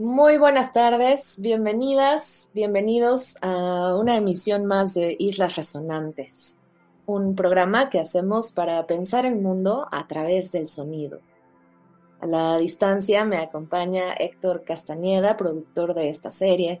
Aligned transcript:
Muy 0.00 0.38
buenas 0.38 0.72
tardes, 0.72 1.40
bienvenidas, 1.40 2.52
bienvenidos 2.54 3.36
a 3.42 3.96
una 3.96 4.16
emisión 4.16 4.64
más 4.64 4.94
de 4.94 5.16
Islas 5.18 5.56
Resonantes, 5.56 6.56
un 7.04 7.34
programa 7.34 7.90
que 7.90 7.98
hacemos 7.98 8.52
para 8.52 8.86
pensar 8.86 9.26
el 9.26 9.34
mundo 9.34 9.88
a 9.90 10.06
través 10.06 10.52
del 10.52 10.68
sonido. 10.68 11.18
A 12.20 12.26
la 12.26 12.58
distancia 12.58 13.24
me 13.24 13.38
acompaña 13.38 14.12
Héctor 14.12 14.62
Castañeda, 14.62 15.36
productor 15.36 15.94
de 15.94 16.10
esta 16.10 16.30
serie. 16.30 16.80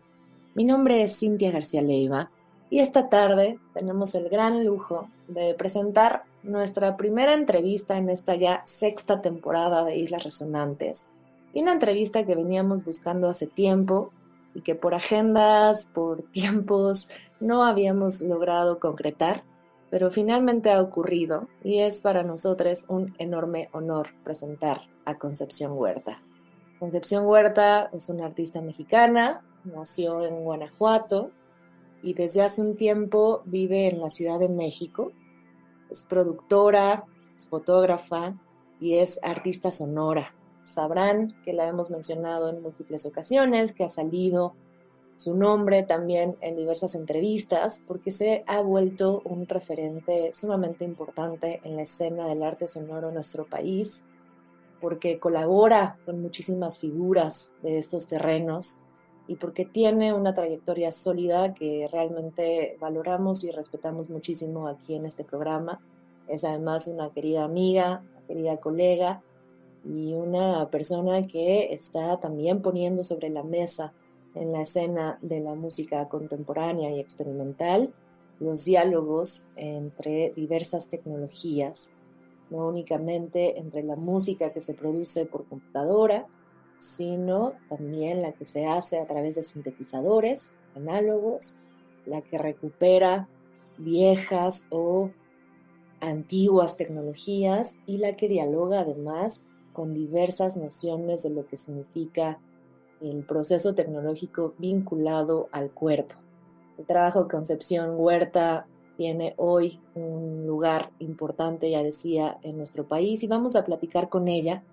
Mi 0.54 0.64
nombre 0.64 1.02
es 1.02 1.18
Cintia 1.18 1.50
García 1.50 1.82
Leiva 1.82 2.30
y 2.70 2.78
esta 2.78 3.08
tarde 3.08 3.58
tenemos 3.74 4.14
el 4.14 4.28
gran 4.28 4.64
lujo 4.64 5.08
de 5.26 5.54
presentar 5.54 6.22
nuestra 6.44 6.96
primera 6.96 7.34
entrevista 7.34 7.96
en 7.96 8.10
esta 8.10 8.36
ya 8.36 8.62
sexta 8.64 9.20
temporada 9.22 9.82
de 9.82 9.96
Islas 9.96 10.22
Resonantes 10.22 11.08
y 11.52 11.62
una 11.62 11.72
entrevista 11.72 12.26
que 12.26 12.34
veníamos 12.34 12.84
buscando 12.84 13.28
hace 13.28 13.46
tiempo 13.46 14.12
y 14.54 14.62
que 14.62 14.74
por 14.74 14.94
agendas, 14.94 15.88
por 15.92 16.22
tiempos, 16.32 17.10
no 17.40 17.64
habíamos 17.64 18.20
logrado 18.20 18.78
concretar, 18.78 19.44
pero 19.90 20.10
finalmente 20.10 20.70
ha 20.70 20.82
ocurrido 20.82 21.48
y 21.62 21.78
es 21.78 22.00
para 22.00 22.22
nosotros 22.22 22.84
un 22.88 23.14
enorme 23.18 23.68
honor 23.72 24.08
presentar 24.24 24.82
a 25.04 25.16
Concepción 25.16 25.72
Huerta. 25.72 26.22
Concepción 26.78 27.26
Huerta 27.26 27.90
es 27.92 28.08
una 28.08 28.26
artista 28.26 28.60
mexicana, 28.60 29.42
nació 29.64 30.24
en 30.26 30.44
Guanajuato 30.44 31.30
y 32.02 32.14
desde 32.14 32.42
hace 32.42 32.62
un 32.62 32.76
tiempo 32.76 33.42
vive 33.46 33.88
en 33.88 34.00
la 34.00 34.10
Ciudad 34.10 34.38
de 34.38 34.48
México. 34.48 35.10
Es 35.90 36.04
productora, 36.04 37.04
es 37.36 37.48
fotógrafa 37.48 38.34
y 38.78 38.98
es 38.98 39.18
artista 39.22 39.72
sonora 39.72 40.34
sabrán 40.68 41.34
que 41.44 41.52
la 41.52 41.66
hemos 41.66 41.90
mencionado 41.90 42.48
en 42.50 42.62
múltiples 42.62 43.06
ocasiones, 43.06 43.72
que 43.72 43.84
ha 43.84 43.90
salido 43.90 44.54
su 45.16 45.36
nombre 45.36 45.82
también 45.82 46.36
en 46.40 46.56
diversas 46.56 46.94
entrevistas, 46.94 47.82
porque 47.88 48.12
se 48.12 48.44
ha 48.46 48.60
vuelto 48.60 49.20
un 49.24 49.48
referente 49.48 50.30
sumamente 50.32 50.84
importante 50.84 51.60
en 51.64 51.76
la 51.76 51.82
escena 51.82 52.28
del 52.28 52.42
arte 52.44 52.68
sonoro 52.68 53.08
en 53.08 53.14
nuestro 53.14 53.44
país, 53.44 54.04
porque 54.80 55.18
colabora 55.18 55.98
con 56.06 56.22
muchísimas 56.22 56.78
figuras 56.78 57.52
de 57.62 57.78
estos 57.78 58.06
terrenos 58.06 58.80
y 59.26 59.34
porque 59.34 59.64
tiene 59.64 60.12
una 60.12 60.34
trayectoria 60.34 60.92
sólida 60.92 61.52
que 61.52 61.88
realmente 61.90 62.76
valoramos 62.80 63.42
y 63.42 63.50
respetamos 63.50 64.08
muchísimo 64.08 64.68
aquí 64.68 64.94
en 64.94 65.04
este 65.04 65.24
programa. 65.24 65.80
Es 66.28 66.44
además 66.44 66.86
una 66.86 67.10
querida 67.10 67.42
amiga, 67.42 68.04
una 68.12 68.26
querida 68.26 68.56
colega 68.58 69.20
y 69.84 70.12
una 70.12 70.70
persona 70.70 71.26
que 71.26 71.72
está 71.72 72.18
también 72.20 72.62
poniendo 72.62 73.04
sobre 73.04 73.30
la 73.30 73.42
mesa 73.42 73.92
en 74.34 74.52
la 74.52 74.62
escena 74.62 75.18
de 75.22 75.40
la 75.40 75.54
música 75.54 76.08
contemporánea 76.08 76.90
y 76.90 77.00
experimental 77.00 77.92
los 78.40 78.64
diálogos 78.64 79.48
entre 79.56 80.32
diversas 80.36 80.88
tecnologías, 80.88 81.92
no 82.50 82.68
únicamente 82.68 83.58
entre 83.58 83.82
la 83.82 83.96
música 83.96 84.52
que 84.52 84.62
se 84.62 84.74
produce 84.74 85.26
por 85.26 85.44
computadora, 85.46 86.26
sino 86.78 87.54
también 87.68 88.22
la 88.22 88.32
que 88.32 88.46
se 88.46 88.66
hace 88.66 88.98
a 88.98 89.06
través 89.06 89.36
de 89.36 89.42
sintetizadores 89.42 90.54
análogos, 90.76 91.58
la 92.06 92.22
que 92.22 92.38
recupera 92.38 93.28
viejas 93.76 94.66
o 94.70 95.10
antiguas 96.00 96.76
tecnologías 96.76 97.76
y 97.86 97.98
la 97.98 98.16
que 98.16 98.28
dialoga 98.28 98.80
además 98.80 99.44
con 99.78 99.94
diversas 99.94 100.56
nociones 100.56 101.22
de 101.22 101.30
lo 101.30 101.46
que 101.46 101.56
significa 101.56 102.40
el 103.00 103.22
proceso 103.22 103.76
tecnológico 103.76 104.54
vinculado 104.58 105.48
al 105.52 105.70
cuerpo. 105.70 106.16
El 106.78 106.84
trabajo 106.84 107.22
de 107.22 107.30
Concepción 107.30 107.92
Huerta 107.94 108.66
tiene 108.96 109.34
hoy 109.36 109.78
un 109.94 110.44
lugar 110.48 110.90
importante, 110.98 111.70
ya 111.70 111.84
decía, 111.84 112.38
en 112.42 112.58
nuestro 112.58 112.88
país 112.88 113.22
y 113.22 113.28
vamos 113.28 113.54
a 113.54 113.64
platicar 113.64 114.08
con 114.08 114.26
ella 114.26 114.64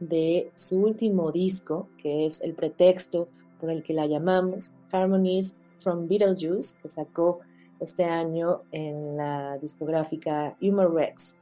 de 0.00 0.50
su 0.56 0.82
último 0.82 1.30
disco, 1.30 1.86
que 2.02 2.26
es 2.26 2.40
el 2.40 2.54
pretexto 2.54 3.28
por 3.60 3.70
el 3.70 3.84
que 3.84 3.94
la 3.94 4.06
llamamos 4.06 4.74
Harmonies 4.90 5.54
from 5.78 6.08
Beetlejuice, 6.08 6.80
que 6.82 6.90
sacó 6.90 7.38
este 7.78 8.06
año 8.06 8.62
en 8.72 9.16
la 9.16 9.56
discográfica 9.58 10.56
Humor 10.60 10.94
Rex. 10.94 11.36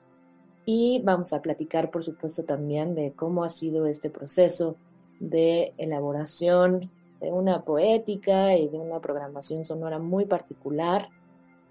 Y 0.67 1.01
vamos 1.05 1.33
a 1.33 1.41
platicar, 1.41 1.93
por 1.93 2.05
supuesto, 2.05 2.45
también 2.45 2.97
de 2.97 3.13
cómo 3.13 3.45
ha 3.45 3.51
sido 3.51 3.87
este 3.87 4.11
proceso 4.11 4.77
de 5.21 5.73
elaboración 5.79 6.91
de 7.21 7.33
una 7.33 7.65
poética 7.65 8.57
y 8.57 8.69
de 8.69 8.77
una 8.77 9.01
programación 9.01 9.65
sonora 9.65 10.01
muy 10.01 10.27
particular. 10.27 11.09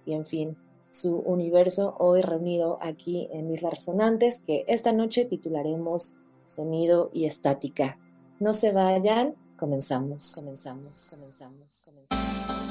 Y 0.06 0.14
en 0.14 0.26
fin, 0.26 0.58
su 0.92 1.18
universo 1.18 1.96
hoy 2.00 2.22
reunido 2.22 2.80
aquí 2.82 3.28
en 3.34 3.52
Islas 3.52 3.74
Resonantes, 3.74 4.40
que 4.40 4.64
esta 4.68 4.94
noche 4.94 5.26
titularemos 5.26 6.18
Sonido 6.46 7.10
y 7.14 7.26
Estática. 7.26 7.98
No 8.40 8.54
se 8.54 8.72
vayan, 8.72 9.36
comenzamos, 9.58 10.34
comenzamos, 10.36 11.10
comenzamos, 11.12 11.84
comenzamos. 11.86 12.65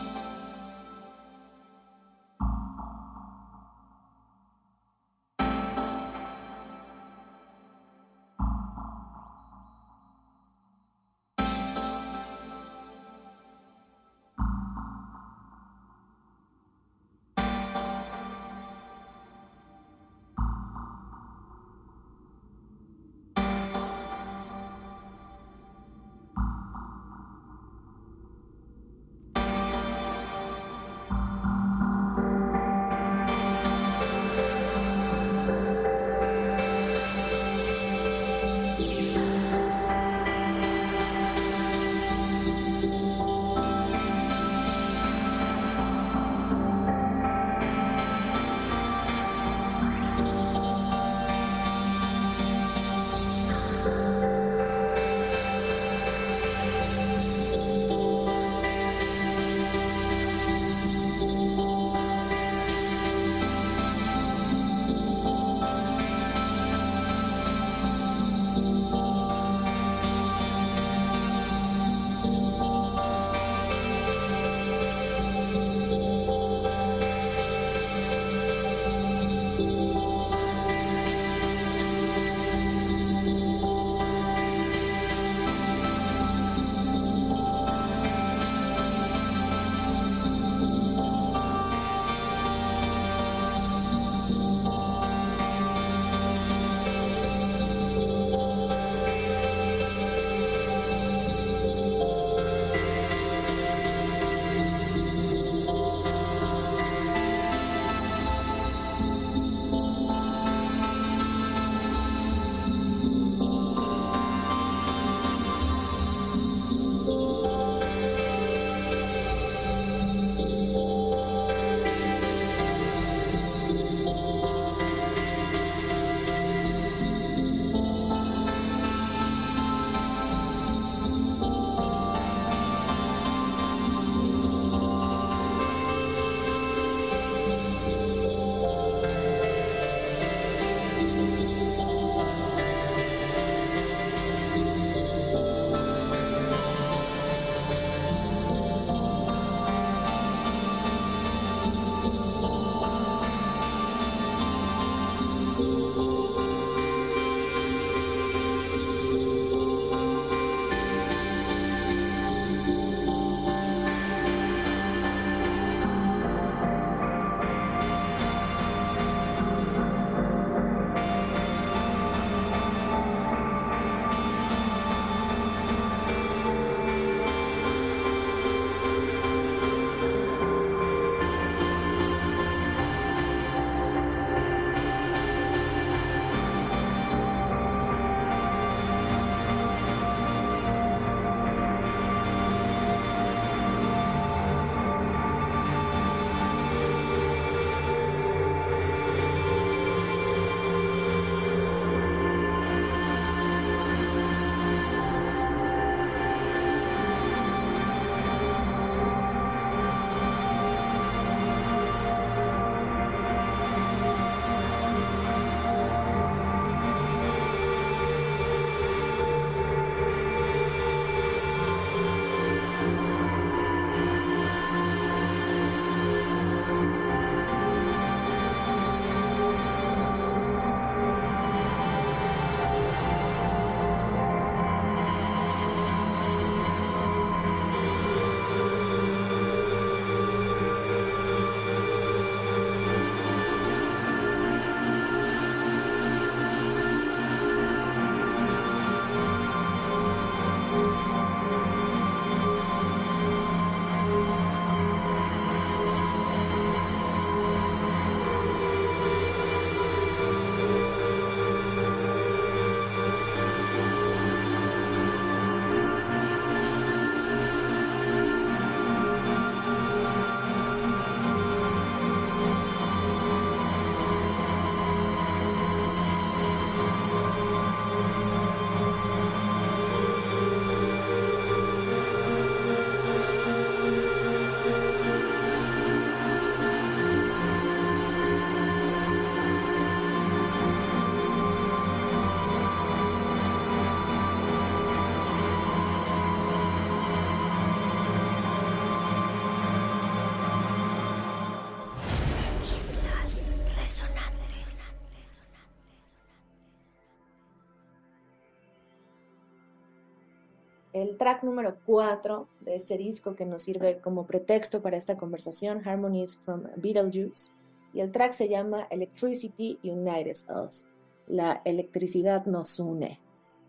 Track 311.25 311.43
número 311.43 311.79
4 311.87 312.47
de 312.61 312.77
este 312.77 312.99
disco 312.99 313.35
que 313.35 313.47
nos 313.47 313.63
sirve 313.63 313.97
como 313.97 314.27
pretexto 314.27 314.83
para 314.83 314.99
esta 314.99 315.17
conversación, 315.17 315.81
Harmonies 315.83 316.39
from 316.45 316.65
Beetlejuice. 316.77 317.51
Y 317.95 318.01
el 318.01 318.13
track 318.13 318.35
se 318.35 318.51
llama 318.51 318.87
Electricity 318.91 319.79
Unites 319.83 320.47
Us. 320.51 320.85
La 321.27 321.63
electricidad 321.65 322.45
nos 322.45 322.79
une. 322.79 323.21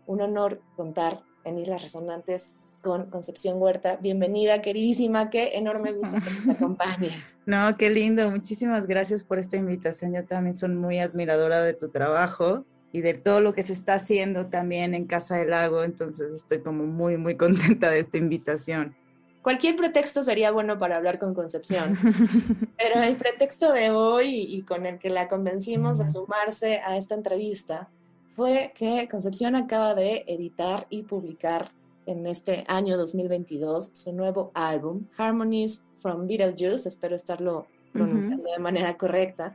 Un 0.06 0.20
honor 0.20 0.60
contar 0.76 1.22
en 1.44 1.58
Islas 1.58 1.80
Resonantes 1.80 2.56
con 2.82 3.08
Concepción 3.08 3.56
Huerta. 3.56 3.96
Bienvenida, 4.02 4.60
queridísima, 4.60 5.30
qué 5.30 5.56
enorme 5.56 5.92
gusto 5.92 6.18
que 6.22 6.30
nos 6.46 6.56
acompañes. 6.56 7.38
No, 7.46 7.74
qué 7.78 7.88
lindo, 7.88 8.30
muchísimas 8.30 8.86
gracias 8.86 9.22
por 9.22 9.38
esta 9.38 9.56
invitación. 9.56 10.12
Yo 10.12 10.26
también 10.26 10.58
soy 10.58 10.68
muy 10.68 10.98
admiradora 10.98 11.62
de 11.62 11.72
tu 11.72 11.88
trabajo 11.88 12.66
y 12.96 13.02
de 13.02 13.12
todo 13.12 13.42
lo 13.42 13.52
que 13.52 13.62
se 13.62 13.74
está 13.74 13.92
haciendo 13.92 14.46
también 14.46 14.94
en 14.94 15.04
Casa 15.04 15.36
del 15.36 15.50
Lago, 15.50 15.84
entonces 15.84 16.32
estoy 16.32 16.60
como 16.60 16.86
muy, 16.86 17.18
muy 17.18 17.36
contenta 17.36 17.90
de 17.90 18.00
esta 18.00 18.16
invitación. 18.16 18.96
Cualquier 19.42 19.76
pretexto 19.76 20.24
sería 20.24 20.50
bueno 20.50 20.78
para 20.78 20.96
hablar 20.96 21.18
con 21.18 21.34
Concepción, 21.34 21.98
pero 22.78 23.02
el 23.02 23.16
pretexto 23.16 23.74
de 23.74 23.90
hoy 23.90 24.46
y 24.48 24.62
con 24.62 24.86
el 24.86 24.98
que 24.98 25.10
la 25.10 25.28
convencimos 25.28 25.98
de 25.98 26.08
sumarse 26.08 26.78
a 26.78 26.96
esta 26.96 27.14
entrevista 27.14 27.90
fue 28.34 28.72
que 28.74 29.06
Concepción 29.10 29.56
acaba 29.56 29.94
de 29.94 30.24
editar 30.26 30.86
y 30.88 31.02
publicar 31.02 31.72
en 32.06 32.26
este 32.26 32.64
año 32.66 32.96
2022 32.96 33.90
su 33.92 34.12
nuevo 34.14 34.52
álbum, 34.54 35.04
Harmonies 35.18 35.84
from 35.98 36.26
Beetlejuice, 36.26 36.88
espero 36.88 37.14
estarlo 37.14 37.66
pronunciando 37.92 38.50
de 38.50 38.58
manera 38.58 38.96
correcta. 38.96 39.54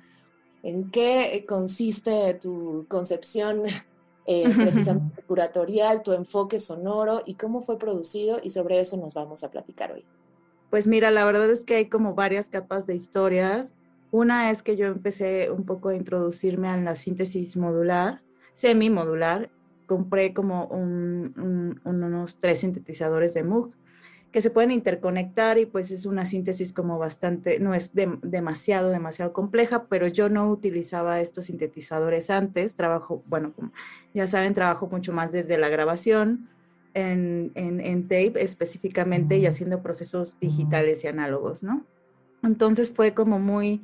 ¿En 0.63 0.91
qué 0.91 1.45
consiste 1.47 2.33
tu 2.35 2.85
concepción 2.87 3.63
eh, 4.27 4.49
precisamente 4.55 5.23
curatorial, 5.23 6.03
tu 6.03 6.13
enfoque 6.13 6.59
sonoro 6.59 7.23
y 7.25 7.33
cómo 7.33 7.63
fue 7.63 7.79
producido 7.79 8.39
y 8.41 8.51
sobre 8.51 8.79
eso 8.79 8.95
nos 8.97 9.15
vamos 9.15 9.43
a 9.43 9.49
platicar 9.49 9.91
hoy. 9.91 10.05
Pues 10.69 10.85
mira, 10.85 11.09
la 11.11 11.25
verdad 11.25 11.49
es 11.49 11.65
que 11.65 11.75
hay 11.75 11.89
como 11.89 12.13
varias 12.13 12.47
capas 12.47 12.85
de 12.85 12.95
historias. 12.95 13.73
Una 14.11 14.51
es 14.51 14.61
que 14.61 14.77
yo 14.77 14.85
empecé 14.85 15.49
un 15.49 15.65
poco 15.65 15.89
a 15.89 15.95
introducirme 15.95 16.71
en 16.71 16.85
la 16.85 16.95
síntesis 16.95 17.57
modular, 17.57 18.21
semi-modular. 18.55 19.49
Compré 19.87 20.33
como 20.33 20.67
unos 20.67 22.37
tres 22.39 22.59
sintetizadores 22.59 23.33
de 23.33 23.43
Moog 23.43 23.71
que 24.31 24.41
se 24.41 24.49
pueden 24.49 24.71
interconectar 24.71 25.57
y 25.57 25.65
pues 25.65 25.91
es 25.91 26.05
una 26.05 26.25
síntesis 26.25 26.71
como 26.71 26.97
bastante, 26.97 27.59
no 27.59 27.73
es 27.73 27.91
demasiado, 27.93 28.89
demasiado 28.89 29.33
compleja, 29.33 29.85
pero 29.89 30.07
yo 30.07 30.29
no 30.29 30.49
utilizaba 30.49 31.19
estos 31.19 31.47
sintetizadores 31.47 32.29
antes, 32.29 32.75
trabajo, 32.75 33.23
bueno, 33.27 33.51
como 33.53 33.73
ya 34.13 34.27
saben, 34.27 34.53
trabajo 34.53 34.87
mucho 34.87 35.11
más 35.11 35.31
desde 35.33 35.57
la 35.57 35.67
grabación 35.67 36.47
en, 36.93 37.51
en, 37.55 38.03
tape 38.03 38.33
específicamente 38.35 39.37
y 39.37 39.45
haciendo 39.45 39.81
procesos 39.81 40.39
digitales 40.39 41.03
y 41.03 41.07
análogos, 41.07 41.63
¿no? 41.63 41.85
Entonces 42.43 42.91
fue 42.91 43.13
como 43.13 43.39
muy 43.39 43.81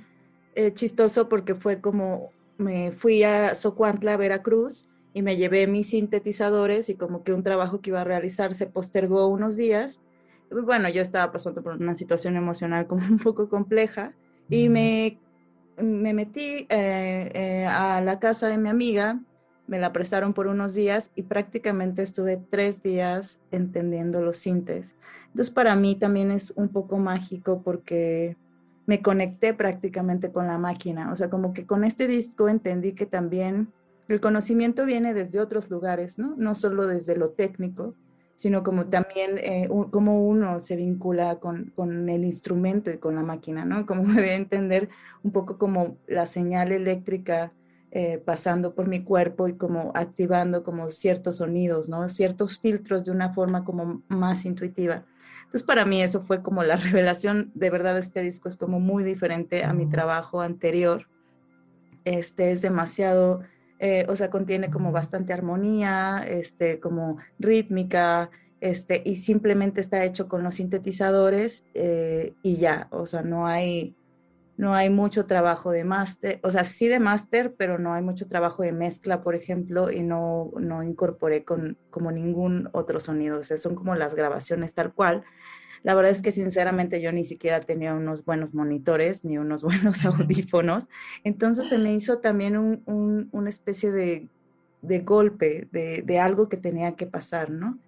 eh, 0.56 0.74
chistoso 0.74 1.30
porque 1.30 1.56
fue 1.56 1.80
como, 1.82 2.32
me 2.58 2.92
fui 2.92 3.24
a 3.24 3.54
Socuantla, 3.54 4.18
Veracruz, 4.18 4.88
y 5.14 5.22
me 5.22 5.36
llevé 5.36 5.68
mis 5.68 5.90
sintetizadores 5.90 6.90
y 6.90 6.96
como 6.96 7.24
que 7.24 7.34
un 7.34 7.44
trabajo 7.44 7.82
que 7.82 7.90
iba 7.90 8.02
a 8.02 8.04
realizar 8.04 8.54
se 8.54 8.68
postergó 8.68 9.28
unos 9.28 9.56
días 9.56 10.00
bueno, 10.52 10.90
yo 10.90 11.02
estaba 11.02 11.32
pasando 11.32 11.62
por 11.62 11.74
una 11.74 11.98
situación 11.98 12.36
emocional 12.36 12.88
como 12.88 13.06
un 13.06 13.20
poco 13.20 13.50
compleja 13.50 14.14
y 14.50 14.70
me, 14.70 15.20
me 15.82 16.14
metí 16.14 16.66
eh, 16.70 17.32
eh, 17.34 17.66
a 17.66 18.02
la 18.02 18.20
casa 18.20 18.48
de 18.48 18.58
mi 18.58 18.70
amiga, 18.70 19.20
me 19.68 19.80
la 19.80 19.92
prestaron 19.92 20.34
por 20.34 20.48
unos 20.48 20.76
días 20.76 21.12
y 21.16 21.24
prácticamente 21.24 22.02
estuve 22.02 22.40
tres 22.50 22.82
días 22.82 23.40
entendiendo 23.52 24.22
los 24.22 24.38
sintes. 24.38 24.96
Entonces 25.28 25.54
para 25.54 25.76
mí 25.76 25.96
también 25.96 26.32
es 26.32 26.54
un 26.56 26.70
poco 26.70 26.98
mágico 26.98 27.62
porque 27.64 28.38
me 28.86 29.02
conecté 29.02 29.54
prácticamente 29.54 30.32
con 30.32 30.48
la 30.48 30.58
máquina, 30.58 31.12
o 31.12 31.16
sea, 31.18 31.30
como 31.30 31.54
que 31.54 31.66
con 31.66 31.84
este 31.84 32.08
disco 32.08 32.48
entendí 32.48 32.94
que 32.94 33.06
también 33.06 33.68
el 34.08 34.22
conocimiento 34.22 34.86
viene 34.86 35.14
desde 35.14 35.42
otros 35.42 35.70
lugares, 35.70 36.18
¿no? 36.18 36.36
No 36.38 36.56
solo 36.56 36.88
desde 36.88 37.18
lo 37.18 37.32
técnico, 37.32 37.94
sino 38.38 38.62
como 38.64 38.86
también 38.86 39.40
eh, 39.40 39.68
cómo 39.90 40.24
uno 40.24 40.62
se 40.62 40.76
vincula 40.76 41.38
con, 41.38 41.72
con, 41.76 42.08
el 42.08 42.24
instrumento 42.24 42.92
y 42.92 43.00
con 43.00 43.16
la 43.16 43.24
máquina, 43.24 43.66
¿no? 43.66 43.88
Como 43.88 44.04
debe 44.14 44.36
entender 44.36 44.90
un 45.24 45.32
poco 45.32 45.58
como 45.58 45.98
la 46.08 46.28
señal 46.28 46.72
eléctrica 46.72 47.52
eh, 47.90 48.22
pasando 48.24 48.76
por 48.76 48.88
mi 48.88 49.04
cuerpo 49.04 49.48
y 49.48 49.54
como 49.54 49.92
activando 49.96 50.64
como 50.64 50.92
ciertos 50.92 51.38
sonidos, 51.38 51.90
¿no? 51.90 52.10
Ciertos 52.10 52.60
filtros 52.60 53.06
de 53.06 53.12
una 53.12 53.34
forma 53.34 53.66
como 53.66 54.04
más 54.08 54.46
intuitiva. 54.46 55.04
Entonces 55.46 55.64
para 55.64 55.86
mí 55.86 56.04
eso 56.04 56.22
fue 56.22 56.44
como 56.44 56.62
la 56.62 56.76
revelación, 56.76 57.50
de 57.56 57.72
verdad 57.72 57.98
este 57.98 58.22
disco 58.22 58.50
es 58.50 58.58
como 58.58 58.80
muy 58.80 59.04
diferente 59.04 59.64
a 59.64 59.74
mi 59.74 59.88
trabajo 59.88 60.42
anterior. 60.42 61.08
Este 62.06 62.52
es 62.52 62.62
demasiado 62.62 63.42
eh, 63.80 64.06
o 64.10 64.16
sea, 64.16 64.30
contiene 64.30 64.70
como 64.72 64.92
bastante 64.92 65.34
armonía, 65.34 66.26
este, 66.28 66.80
como 66.80 67.18
rítmica, 67.40 68.32
este, 68.60 69.04
y 69.06 69.18
simplemente 69.18 69.82
está 69.82 70.04
hecho 70.04 70.28
con 70.28 70.44
los 70.44 70.56
sintetizadores 70.56 71.64
eh, 71.76 72.34
y 72.42 72.58
ya, 72.58 72.88
o 72.90 73.06
sea, 73.06 73.22
no 73.22 73.46
hay, 73.46 73.96
no 74.58 74.74
hay 74.74 74.90
mucho 74.90 75.28
trabajo 75.28 75.70
de 75.70 75.84
máster, 75.84 76.40
o 76.42 76.50
sea, 76.50 76.64
sí 76.64 76.88
de 76.88 77.00
máster, 77.00 77.54
pero 77.56 77.78
no 77.78 77.94
hay 77.94 78.02
mucho 78.02 78.28
trabajo 78.28 78.64
de 78.64 78.72
mezcla, 78.72 79.22
por 79.22 79.36
ejemplo, 79.36 79.92
y 79.92 80.02
no, 80.02 80.52
no 80.60 80.82
incorporé 80.82 81.44
con, 81.44 81.78
como 81.92 82.12
ningún 82.12 82.70
otro 82.72 83.00
sonido, 83.00 83.40
o 83.40 83.44
sea, 83.44 83.58
son 83.58 83.76
como 83.76 83.94
las 83.94 84.16
grabaciones 84.16 84.74
tal 84.74 84.92
cual. 84.92 85.24
La 85.88 85.96
verdad 85.96 86.12
es 86.12 86.22
que 86.22 86.34
sinceramente 86.34 87.00
yo 87.00 87.14
ni 87.14 87.26
siquiera 87.26 87.62
tenía 87.62 87.94
unos 87.94 88.26
buenos 88.26 88.54
monitores 88.54 89.24
ni 89.24 89.38
unos 89.38 89.64
buenos 89.64 90.04
audífonos. 90.04 90.84
Entonces 91.24 91.70
se 91.70 91.78
me 91.78 91.94
hizo 91.94 92.20
también 92.20 92.58
un, 92.58 93.30
una 93.32 93.50
especie 93.50 93.94
de, 93.94 94.28
de 94.82 95.00
golpe, 95.00 95.70
de, 95.72 96.04
de, 96.06 96.20
algo 96.20 96.50
que 96.50 96.58
tenía 96.58 96.98
que 96.98 97.08
pasar, 97.08 97.52
¿no? 97.52 97.80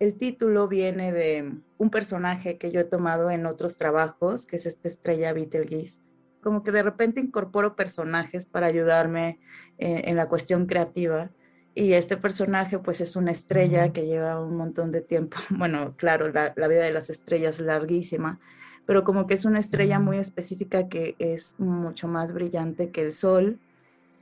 El 0.00 0.18
título 0.18 0.66
viene 0.66 1.12
de 1.12 1.52
un 1.78 1.90
personaje 1.90 2.58
que 2.58 2.72
yo 2.72 2.80
he 2.80 2.84
tomado 2.84 3.30
en 3.30 3.46
otros 3.46 3.78
trabajos, 3.78 4.44
que 4.44 4.56
es 4.56 4.66
esta 4.66 4.88
estrella 4.88 5.32
Betelgeuse. 5.32 6.00
Como 6.42 6.64
que 6.64 6.72
de 6.72 6.82
repente 6.82 7.20
incorporo 7.20 7.76
personajes 7.76 8.44
para 8.44 8.66
ayudarme 8.66 9.38
eh, 9.78 10.02
en 10.06 10.16
la 10.16 10.28
cuestión 10.28 10.66
creativa 10.66 11.30
y 11.76 11.92
este 11.92 12.16
personaje 12.16 12.78
pues 12.78 13.02
es 13.02 13.16
una 13.16 13.32
estrella 13.32 13.92
que 13.92 14.06
lleva 14.06 14.40
un 14.40 14.56
montón 14.56 14.90
de 14.90 15.02
tiempo. 15.02 15.36
Bueno, 15.50 15.94
claro, 15.96 16.32
la, 16.32 16.52
vida 16.56 16.82
de 16.82 16.90
las 16.90 17.10
estrellas 17.10 17.60
es 17.60 17.66
larguísima, 17.66 18.40
pero 18.86 19.04
como 19.04 19.26
que 19.26 19.34
es 19.34 19.44
una 19.44 19.60
estrella 19.60 20.00
muy 20.00 20.16
específica 20.16 20.88
que 20.88 21.14
es 21.18 21.54
mucho 21.58 22.08
más 22.08 22.32
brillante 22.32 22.90
que 22.90 23.02
el 23.02 23.12
sol, 23.12 23.58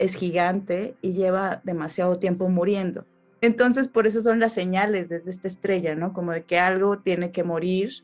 es 0.00 0.16
gigante 0.16 0.96
y 1.00 1.12
lleva 1.12 1.60
demasiado 1.62 2.18
tiempo 2.18 2.48
muriendo. 2.48 3.06
Entonces, 3.40 3.86
por 3.86 4.08
eso 4.08 4.20
son 4.20 4.40
las 4.40 4.52
señales 4.52 5.08
desde 5.08 5.30
esta 5.30 5.46
estrella, 5.46 5.94
¿no? 5.94 6.12
Como 6.12 6.32
de 6.32 6.42
que 6.42 6.58
algo 6.58 6.98
tiene 6.98 7.30
que 7.30 7.44
morir, 7.44 8.02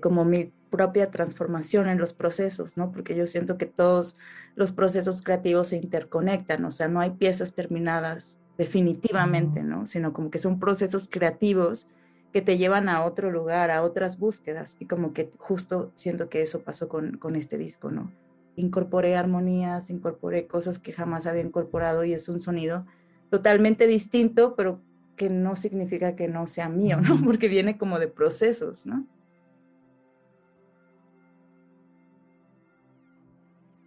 como 0.00 0.24
mi 0.24 0.52
propia 0.70 1.10
transformación 1.10 1.88
en 1.88 1.98
los 1.98 2.12
procesos, 2.12 2.76
¿no? 2.76 2.92
Porque 2.92 3.16
yo 3.16 3.26
siento 3.26 3.58
que 3.58 3.66
todos 3.66 4.16
los 4.54 4.70
procesos 4.70 5.22
creativos 5.22 5.68
se 5.68 5.76
interconectan, 5.76 6.64
o 6.64 6.70
sea, 6.70 6.86
no 6.86 7.00
hay 7.00 7.10
piezas 7.10 7.54
terminadas 7.54 8.38
definitivamente, 8.58 9.62
¿no? 9.62 9.86
Sino 9.86 10.12
como 10.12 10.30
que 10.30 10.38
son 10.38 10.58
procesos 10.58 11.08
creativos 11.10 11.86
que 12.32 12.42
te 12.42 12.58
llevan 12.58 12.88
a 12.88 13.04
otro 13.04 13.30
lugar, 13.30 13.70
a 13.70 13.82
otras 13.82 14.18
búsquedas. 14.18 14.76
Y 14.78 14.86
como 14.86 15.12
que 15.12 15.30
justo 15.38 15.90
siento 15.94 16.28
que 16.28 16.42
eso 16.42 16.62
pasó 16.62 16.88
con, 16.88 17.18
con 17.18 17.36
este 17.36 17.58
disco, 17.58 17.90
¿no? 17.90 18.10
Incorporé 18.56 19.16
armonías, 19.16 19.90
incorporé 19.90 20.46
cosas 20.46 20.78
que 20.78 20.92
jamás 20.92 21.26
había 21.26 21.42
incorporado 21.42 22.04
y 22.04 22.14
es 22.14 22.28
un 22.28 22.40
sonido 22.40 22.86
totalmente 23.30 23.86
distinto, 23.86 24.54
pero 24.54 24.80
que 25.16 25.30
no 25.30 25.56
significa 25.56 26.14
que 26.14 26.28
no 26.28 26.46
sea 26.46 26.68
mío, 26.68 27.00
¿no? 27.00 27.18
Porque 27.24 27.48
viene 27.48 27.78
como 27.78 27.98
de 27.98 28.08
procesos, 28.08 28.86
¿no? 28.86 29.06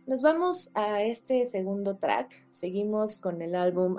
Nos 0.07 0.23
vamos 0.23 0.71
a 0.73 1.03
este 1.03 1.45
segundo 1.45 1.97
track. 1.97 2.33
Seguimos 2.49 3.19
con 3.19 3.43
el 3.43 3.53
álbum 3.53 3.97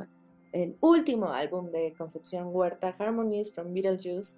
el 0.53 0.77
último 0.81 1.27
álbum 1.27 1.71
de 1.71 1.95
Concepción 1.97 2.49
Huerta, 2.53 2.95
Harmonies 2.99 3.53
from 3.53 3.73
Beetlejuice, 3.73 4.37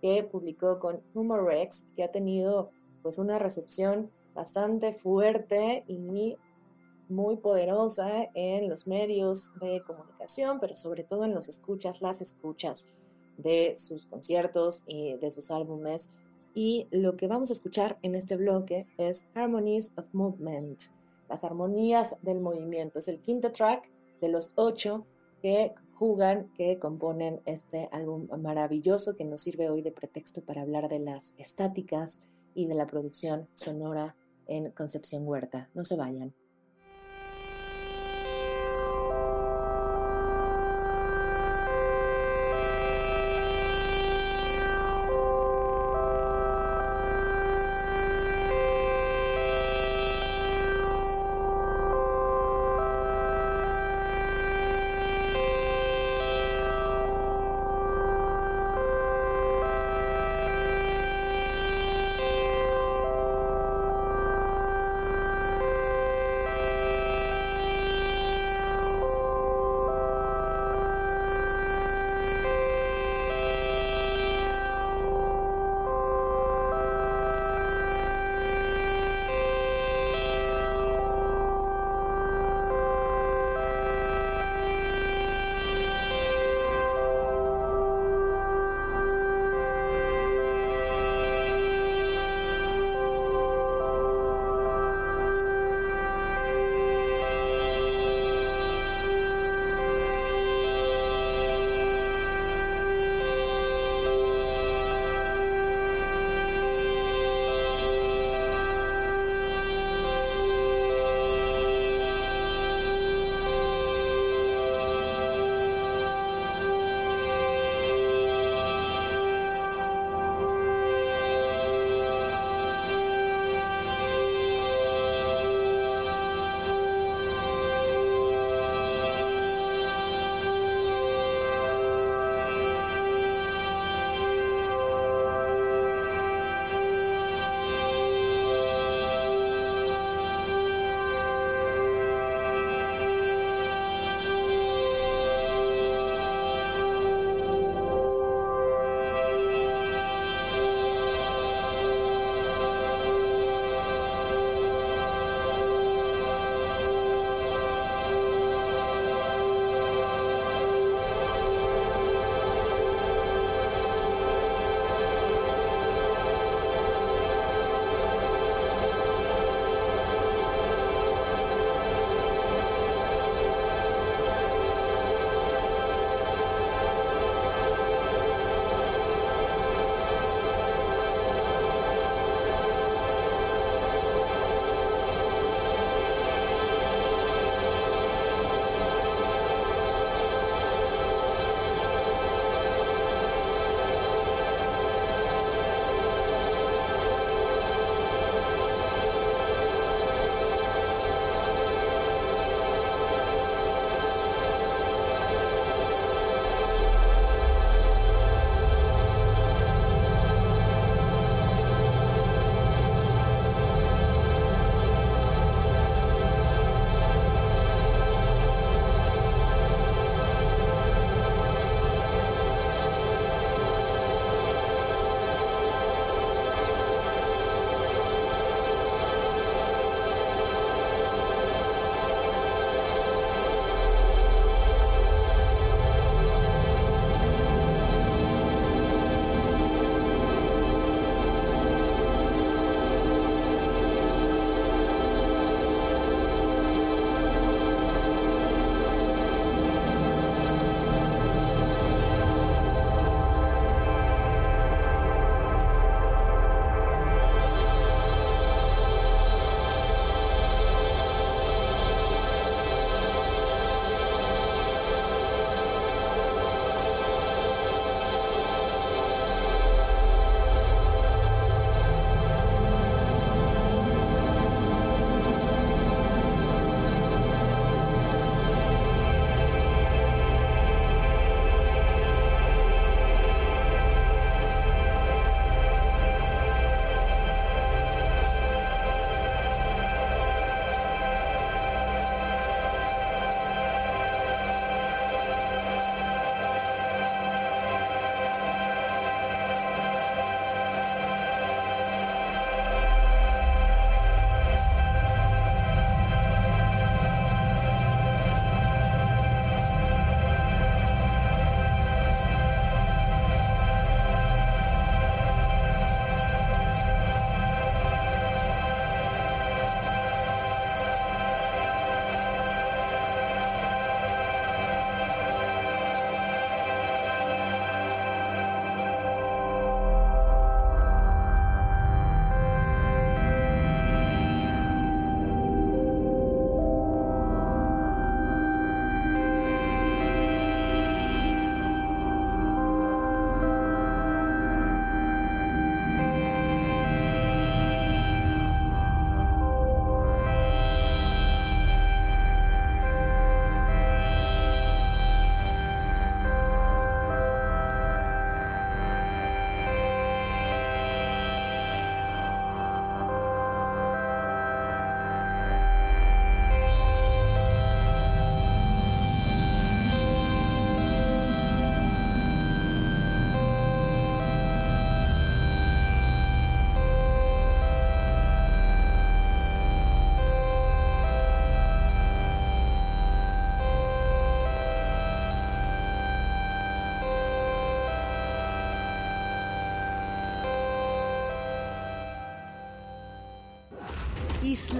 que 0.00 0.24
publicó 0.24 0.78
con 0.78 1.00
Humor 1.14 1.44
Rex, 1.44 1.86
que 1.94 2.02
ha 2.02 2.10
tenido 2.10 2.70
pues 3.02 3.18
una 3.18 3.38
recepción 3.38 4.10
bastante 4.34 4.94
fuerte 4.94 5.84
y 5.86 5.98
muy 5.98 7.36
poderosa 7.36 8.30
en 8.34 8.68
los 8.68 8.86
medios 8.86 9.52
de 9.60 9.82
comunicación, 9.86 10.58
pero 10.60 10.76
sobre 10.76 11.04
todo 11.04 11.24
en 11.24 11.34
los 11.34 11.48
escuchas, 11.48 12.00
las 12.00 12.20
escuchas 12.20 12.88
de 13.36 13.74
sus 13.76 14.06
conciertos 14.06 14.84
y 14.86 15.14
de 15.14 15.30
sus 15.30 15.50
álbumes. 15.50 16.10
Y 16.54 16.88
lo 16.90 17.16
que 17.16 17.28
vamos 17.28 17.50
a 17.50 17.54
escuchar 17.54 17.98
en 18.02 18.14
este 18.14 18.36
bloque 18.36 18.86
es 18.98 19.26
Harmonies 19.34 19.92
of 19.96 20.06
Movement, 20.12 20.82
las 21.28 21.44
armonías 21.44 22.18
del 22.22 22.40
movimiento. 22.40 22.98
Es 22.98 23.08
el 23.08 23.20
quinto 23.20 23.52
track 23.52 23.88
de 24.20 24.28
los 24.28 24.52
ocho 24.54 25.06
que 25.42 25.74
Hugan 25.98 26.48
que 26.56 26.78
componen 26.78 27.40
este 27.44 27.88
álbum 27.92 28.26
maravilloso 28.40 29.14
que 29.14 29.24
nos 29.24 29.42
sirve 29.42 29.70
hoy 29.70 29.82
de 29.82 29.92
pretexto 29.92 30.40
para 30.40 30.62
hablar 30.62 30.88
de 30.88 30.98
las 30.98 31.34
estáticas 31.38 32.20
y 32.54 32.66
de 32.66 32.74
la 32.74 32.86
producción 32.86 33.46
sonora 33.54 34.16
en 34.46 34.70
Concepción 34.70 35.26
Huerta. 35.26 35.68
No 35.74 35.84
se 35.84 35.96
vayan. 35.96 36.32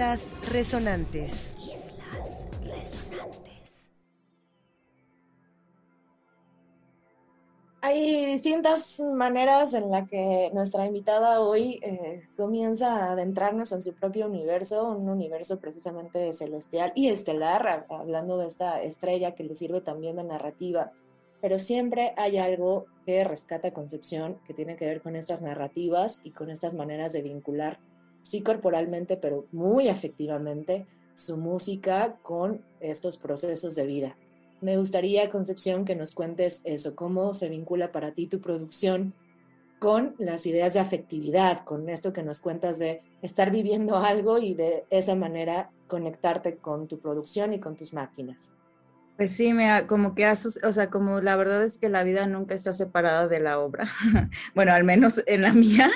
Islas 0.02 0.34
Resonantes. 0.50 1.54
Islas 1.60 2.44
Resonantes. 2.60 3.88
Hay 7.82 8.26
distintas 8.26 8.98
maneras 8.98 9.74
en 9.74 9.92
la 9.92 10.04
que 10.08 10.50
nuestra 10.52 10.86
invitada 10.86 11.40
hoy 11.40 11.78
eh, 11.84 12.24
comienza 12.36 12.96
a 12.96 13.12
adentrarnos 13.12 13.70
en 13.70 13.80
su 13.80 13.94
propio 13.94 14.26
universo, 14.26 14.88
un 14.88 15.08
universo 15.08 15.60
precisamente 15.60 16.32
celestial 16.32 16.90
y 16.96 17.06
estelar, 17.06 17.86
hablando 17.88 18.38
de 18.38 18.48
esta 18.48 18.82
estrella 18.82 19.36
que 19.36 19.44
le 19.44 19.54
sirve 19.54 19.82
también 19.82 20.16
de 20.16 20.24
narrativa. 20.24 20.90
Pero 21.40 21.60
siempre 21.60 22.12
hay 22.16 22.38
algo 22.38 22.86
que 23.06 23.22
rescata 23.22 23.70
Concepción 23.70 24.40
que 24.48 24.54
tiene 24.54 24.74
que 24.74 24.84
ver 24.86 25.00
con 25.00 25.14
estas 25.14 25.42
narrativas 25.42 26.18
y 26.24 26.32
con 26.32 26.50
estas 26.50 26.74
maneras 26.74 27.12
de 27.12 27.22
vincular 27.22 27.78
sí 28.22 28.42
corporalmente, 28.42 29.16
pero 29.16 29.46
muy 29.52 29.88
afectivamente, 29.88 30.86
su 31.14 31.36
música 31.36 32.16
con 32.22 32.62
estos 32.80 33.18
procesos 33.18 33.74
de 33.74 33.86
vida. 33.86 34.16
Me 34.60 34.76
gustaría, 34.76 35.30
Concepción, 35.30 35.84
que 35.84 35.96
nos 35.96 36.12
cuentes 36.12 36.60
eso, 36.64 36.94
cómo 36.94 37.34
se 37.34 37.48
vincula 37.48 37.92
para 37.92 38.12
ti 38.12 38.26
tu 38.28 38.40
producción 38.40 39.12
con 39.80 40.14
las 40.18 40.46
ideas 40.46 40.74
de 40.74 40.80
afectividad, 40.80 41.64
con 41.64 41.88
esto 41.88 42.12
que 42.12 42.22
nos 42.22 42.40
cuentas 42.40 42.78
de 42.78 43.02
estar 43.20 43.50
viviendo 43.50 43.96
algo 43.96 44.38
y 44.38 44.54
de 44.54 44.84
esa 44.90 45.16
manera 45.16 45.72
conectarte 45.88 46.56
con 46.56 46.86
tu 46.86 47.00
producción 47.00 47.52
y 47.52 47.58
con 47.58 47.74
tus 47.74 47.92
máquinas. 47.92 48.54
Pues 49.16 49.32
sí, 49.32 49.52
me 49.52 49.86
como 49.86 50.14
que, 50.14 50.26
o 50.28 50.72
sea, 50.72 50.90
como 50.90 51.20
la 51.20 51.36
verdad 51.36 51.62
es 51.62 51.78
que 51.78 51.88
la 51.88 52.02
vida 52.02 52.26
nunca 52.26 52.54
está 52.54 52.72
separada 52.72 53.28
de 53.28 53.40
la 53.40 53.58
obra, 53.58 53.86
bueno, 54.54 54.72
al 54.72 54.84
menos 54.84 55.22
en 55.26 55.42
la 55.42 55.52
mía. 55.52 55.90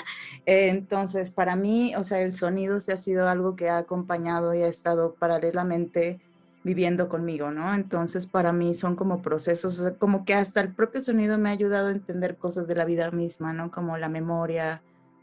entonces, 0.44 1.30
para 1.30 1.56
mí, 1.56 1.94
o 1.96 2.04
sea, 2.04 2.20
el 2.20 2.34
sonido 2.34 2.78
se 2.78 2.92
ha 2.92 2.96
sido 2.96 3.28
algo 3.28 3.56
que 3.56 3.70
ha 3.70 3.78
acompañado 3.78 4.54
y 4.54 4.62
ha 4.62 4.68
estado 4.68 5.14
paralelamente 5.14 6.20
viviendo 6.62 7.08
conmigo, 7.08 7.52
¿no? 7.52 7.72
Entonces, 7.74 8.26
para 8.26 8.52
mí 8.52 8.74
son 8.74 8.96
como 8.96 9.22
procesos, 9.22 9.84
como 9.98 10.24
que 10.24 10.34
hasta 10.34 10.60
el 10.60 10.74
propio 10.74 11.00
sonido 11.00 11.38
me 11.38 11.48
ha 11.48 11.52
ayudado 11.52 11.88
a 11.88 11.92
entender 11.92 12.36
cosas 12.36 12.66
de 12.66 12.74
la 12.74 12.84
vida 12.84 13.10
misma, 13.12 13.52
¿no? 13.52 13.70
Como 13.70 13.96
la 13.98 14.08
memoria, 14.08 14.82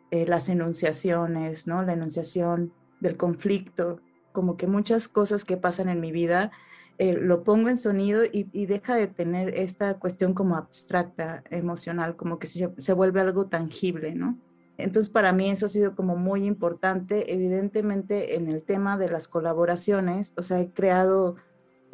eh, 0.10 0.26
las 0.26 0.48
enunciaciones, 0.48 1.68
¿no? 1.68 1.84
La 1.84 1.94
enunciación 1.94 2.72
del 3.02 3.18
conflicto, 3.18 4.00
como 4.32 4.56
que 4.56 4.68
muchas 4.68 5.10
cosas 5.10 5.44
que 5.44 5.58
pasan 5.58 5.90
en 5.90 6.00
mi 6.00 6.12
vida 6.14 6.52
eh, 6.98 7.14
lo 7.14 7.44
pongo 7.44 7.70
en 7.70 7.78
sonido 7.78 8.24
y, 8.24 8.66
deja 8.66 8.96
de 8.96 9.08
tener 9.08 9.56
esta 9.56 9.96
cuestión 9.96 10.34
como 10.34 10.56
abstracta, 10.56 11.44
emocional, 11.50 12.16
como 12.16 12.40
que 12.40 12.48
se, 12.48 12.70
se, 12.78 12.94
vuelve 12.94 13.22
algo 13.22 13.48
tangible, 13.48 14.14
¿no? 14.16 14.38
Entonces 14.78 15.10
para 15.10 15.34
mí 15.34 15.50
eso 15.50 15.68
ha 15.68 15.70
sido 15.70 15.96
como 15.96 16.16
muy 16.16 16.46
importante, 16.46 17.34
evidentemente 17.34 18.36
en 18.36 18.48
el 18.48 18.64
tema 18.64 18.98
de 18.98 19.10
las 19.10 19.28
colaboraciones, 19.28 20.34
o 20.36 20.44
sea, 20.44 20.60
he 20.60 20.72
creado 20.72 21.36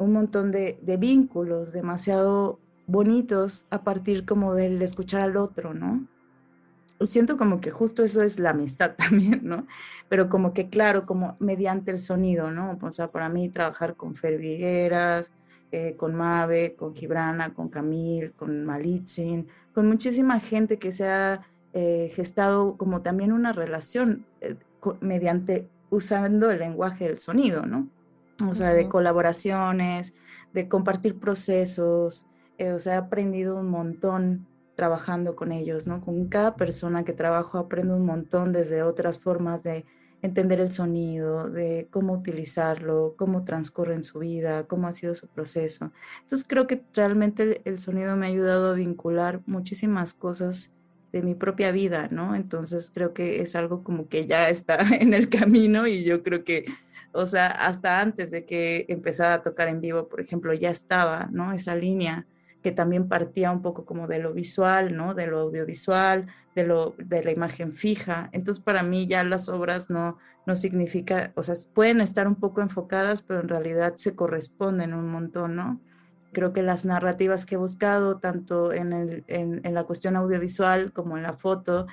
un 0.00 0.12
montón 0.12 0.50
de, 0.50 0.78
vínculos 0.98 1.72
demasiado 1.72 2.58
bonitos 2.86 3.66
a 3.70 3.84
partir 3.84 4.24
como 4.24 4.54
del 4.54 4.80
escuchar 4.82 5.20
al 5.20 5.36
otro, 5.36 5.74
¿no? 5.74 6.06
Siento 7.06 7.36
como 7.36 7.60
que 7.60 7.70
justo 7.70 8.02
eso 8.02 8.22
es 8.22 8.38
la 8.38 8.50
amistad 8.50 8.94
también, 8.98 9.40
¿no? 9.42 9.66
Pero 10.08 10.28
como 10.28 10.52
que 10.52 10.68
claro, 10.68 11.06
como 11.06 11.36
mediante 11.38 11.90
el 11.90 12.00
sonido, 12.00 12.50
¿no? 12.50 12.78
O 12.80 12.92
sea, 12.92 13.08
para 13.08 13.28
mí 13.28 13.48
trabajar 13.48 13.96
con 13.96 14.16
Fer 14.16 14.38
Vigueras, 14.38 15.30
eh, 15.72 15.94
con 15.96 16.14
Mabe, 16.14 16.74
con 16.74 16.94
Gibrana, 16.94 17.54
con 17.54 17.68
Camil, 17.68 18.32
con 18.32 18.64
Malitzin, 18.64 19.46
con 19.72 19.86
muchísima 19.86 20.40
gente 20.40 20.78
que 20.78 20.92
se 20.92 21.06
ha 21.06 21.46
eh, 21.72 22.12
gestado 22.16 22.76
como 22.76 23.02
también 23.02 23.32
una 23.32 23.52
relación 23.52 24.26
eh, 24.40 24.56
mediante 25.00 25.68
usando 25.90 26.50
el 26.50 26.58
lenguaje 26.58 27.04
del 27.06 27.18
sonido, 27.18 27.66
¿no? 27.66 27.88
O 28.48 28.54
sea, 28.54 28.72
de 28.72 28.88
colaboraciones, 28.88 30.14
de 30.54 30.66
compartir 30.66 31.18
procesos, 31.18 32.26
o 32.58 32.80
sea, 32.80 32.94
he 32.94 32.96
aprendido 32.96 33.56
un 33.56 33.68
montón 33.68 34.46
trabajando 34.80 35.36
con 35.36 35.52
ellos, 35.52 35.86
¿no? 35.86 36.00
Con 36.00 36.28
cada 36.28 36.56
persona 36.56 37.04
que 37.04 37.12
trabajo 37.12 37.58
aprendo 37.58 37.94
un 37.94 38.06
montón 38.06 38.50
desde 38.50 38.82
otras 38.82 39.18
formas 39.18 39.62
de 39.62 39.84
entender 40.22 40.58
el 40.58 40.72
sonido, 40.72 41.50
de 41.50 41.86
cómo 41.90 42.14
utilizarlo, 42.14 43.14
cómo 43.18 43.44
transcurre 43.44 43.92
en 43.92 44.04
su 44.04 44.20
vida, 44.20 44.64
cómo 44.64 44.88
ha 44.88 44.94
sido 44.94 45.14
su 45.14 45.28
proceso. 45.28 45.92
Entonces 46.22 46.48
creo 46.48 46.66
que 46.66 46.82
realmente 46.94 47.60
el, 47.66 47.78
sonido 47.78 48.16
me 48.16 48.24
ha 48.24 48.30
ayudado 48.30 48.70
a 48.70 48.72
vincular 48.72 49.42
muchísimas 49.44 50.14
cosas 50.14 50.70
de 51.12 51.20
mi 51.20 51.34
propia 51.34 51.72
vida, 51.72 52.08
¿no? 52.10 52.34
Entonces 52.34 52.90
creo 52.90 53.12
que 53.12 53.42
es 53.42 53.54
algo 53.56 53.84
como 53.84 54.08
que 54.08 54.26
ya 54.26 54.48
está 54.48 54.78
en 54.98 55.12
el 55.12 55.28
camino 55.28 55.86
y 55.88 56.04
yo 56.04 56.22
creo 56.22 56.42
que, 56.42 56.64
o 57.12 57.26
sea, 57.26 57.48
hasta 57.48 58.00
antes 58.00 58.30
de 58.30 58.46
que 58.46 58.86
empezara 58.88 59.34
a 59.34 59.42
tocar 59.42 59.68
en 59.68 59.82
vivo, 59.82 60.08
por 60.08 60.22
ejemplo, 60.22 60.54
ya 60.54 60.70
estaba, 60.70 61.28
¿no? 61.30 61.52
Esa 61.52 61.74
línea 61.74 62.26
que 62.62 62.72
también 62.72 63.08
partía 63.08 63.50
un 63.50 63.62
poco 63.62 63.84
como 63.84 64.06
de 64.06 64.18
lo 64.18 64.32
visual, 64.32 64.96
¿no? 64.96 65.14
De 65.14 65.26
lo 65.26 65.40
audiovisual, 65.40 66.26
de, 66.54 66.64
lo, 66.64 66.94
de 66.98 67.22
la 67.22 67.30
imagen 67.30 67.74
fija. 67.74 68.28
Entonces, 68.32 68.62
para 68.62 68.82
mí 68.82 69.06
ya 69.06 69.24
las 69.24 69.48
obras 69.48 69.90
no, 69.90 70.18
no 70.46 70.56
significa, 70.56 71.32
o 71.36 71.42
sea, 71.42 71.54
pueden 71.74 72.00
estar 72.00 72.26
un 72.28 72.34
poco 72.34 72.60
enfocadas, 72.60 73.22
pero 73.22 73.40
en 73.40 73.48
realidad 73.48 73.94
se 73.96 74.14
corresponden 74.14 74.94
un 74.94 75.08
montón, 75.08 75.56
¿no? 75.56 75.80
Creo 76.32 76.52
que 76.52 76.62
las 76.62 76.84
narrativas 76.84 77.46
que 77.46 77.56
he 77.56 77.58
buscado, 77.58 78.18
tanto 78.18 78.72
en, 78.72 78.92
el, 78.92 79.24
en, 79.26 79.74
la 79.74 79.84
cuestión 79.84 80.16
audiovisual 80.16 80.92
como 80.92 81.16
en 81.16 81.24
la 81.24 81.32
foto, 81.32 81.86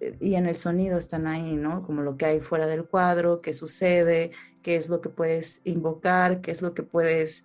eh, 0.00 0.16
y 0.20 0.36
en 0.36 0.46
el 0.46 0.56
sonido 0.56 0.98
están 0.98 1.26
ahí, 1.26 1.56
¿no? 1.56 1.82
Como 1.82 2.02
lo 2.02 2.16
que 2.16 2.26
hay 2.26 2.40
fuera 2.40 2.66
del 2.66 2.84
cuadro, 2.84 3.40
qué 3.40 3.52
sucede, 3.52 4.30
qué 4.62 4.76
es 4.76 4.88
lo 4.88 5.00
que 5.00 5.10
puedes 5.10 5.60
invocar, 5.64 6.40
qué 6.40 6.50
es 6.50 6.62
lo 6.62 6.72
que 6.72 6.82
puedes 6.82 7.44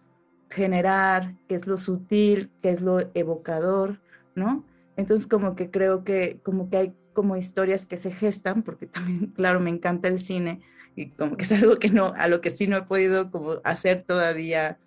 generar, 0.49 1.35
qué 1.47 1.55
es 1.55 1.67
lo 1.67 1.77
sutil, 1.77 2.49
qué 2.61 2.71
es 2.71 2.81
lo 2.81 2.99
evocador, 3.13 3.99
¿no? 4.35 4.63
Entonces 4.97 5.27
como 5.27 5.55
que 5.55 5.69
creo 5.69 6.03
que 6.03 6.39
como 6.43 6.69
que 6.69 6.77
hay 6.77 6.93
como 7.13 7.37
historias 7.37 7.85
que 7.85 7.97
se 7.97 8.11
gestan, 8.11 8.63
porque 8.63 8.85
también, 8.87 9.27
claro, 9.27 9.59
me 9.59 9.69
encanta 9.69 10.07
el 10.07 10.19
cine 10.19 10.61
y 10.95 11.09
como 11.11 11.37
que 11.37 11.43
es 11.43 11.51
algo 11.51 11.77
que 11.77 11.89
no, 11.89 12.13
a 12.17 12.27
lo 12.27 12.41
que 12.41 12.49
sí 12.49 12.67
no 12.67 12.77
he 12.77 12.81
podido 12.83 13.31
como 13.31 13.57
hacer 13.63 14.03
todavía 14.05 14.77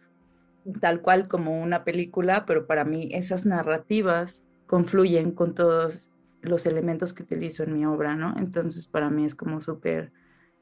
tal 0.81 1.01
cual 1.01 1.29
como 1.29 1.61
una 1.61 1.85
película, 1.85 2.47
pero 2.47 2.67
para 2.67 2.85
mí 2.85 3.09
esas 3.13 3.47
narrativas 3.47 4.43
confluyen 4.67 5.33
con 5.33 5.55
todos 5.55 6.11
los 6.41 6.67
elementos 6.67 7.13
que 7.13 7.23
utilizo 7.23 7.63
en 7.63 7.75
mi 7.75 7.87
obra, 7.87 8.15
¿no? 8.17 8.35
Entonces 8.37 8.87
para 8.87 9.11
mí 9.11 9.25
es 9.25 9.35
como 9.35 9.61
súper 9.61 10.13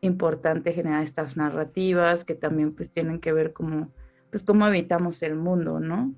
importante 0.00 0.72
generar 0.72 1.02
estas 1.02 1.36
narrativas 1.36 2.24
que 2.24 2.34
también 2.34 2.72
pues 2.72 2.90
tienen 2.90 3.20
que 3.20 3.32
ver 3.32 3.52
como 3.52 3.90
pues 4.30 4.44
cómo 4.44 4.64
habitamos 4.64 5.22
el 5.22 5.36
mundo, 5.36 5.80
¿no? 5.80 6.14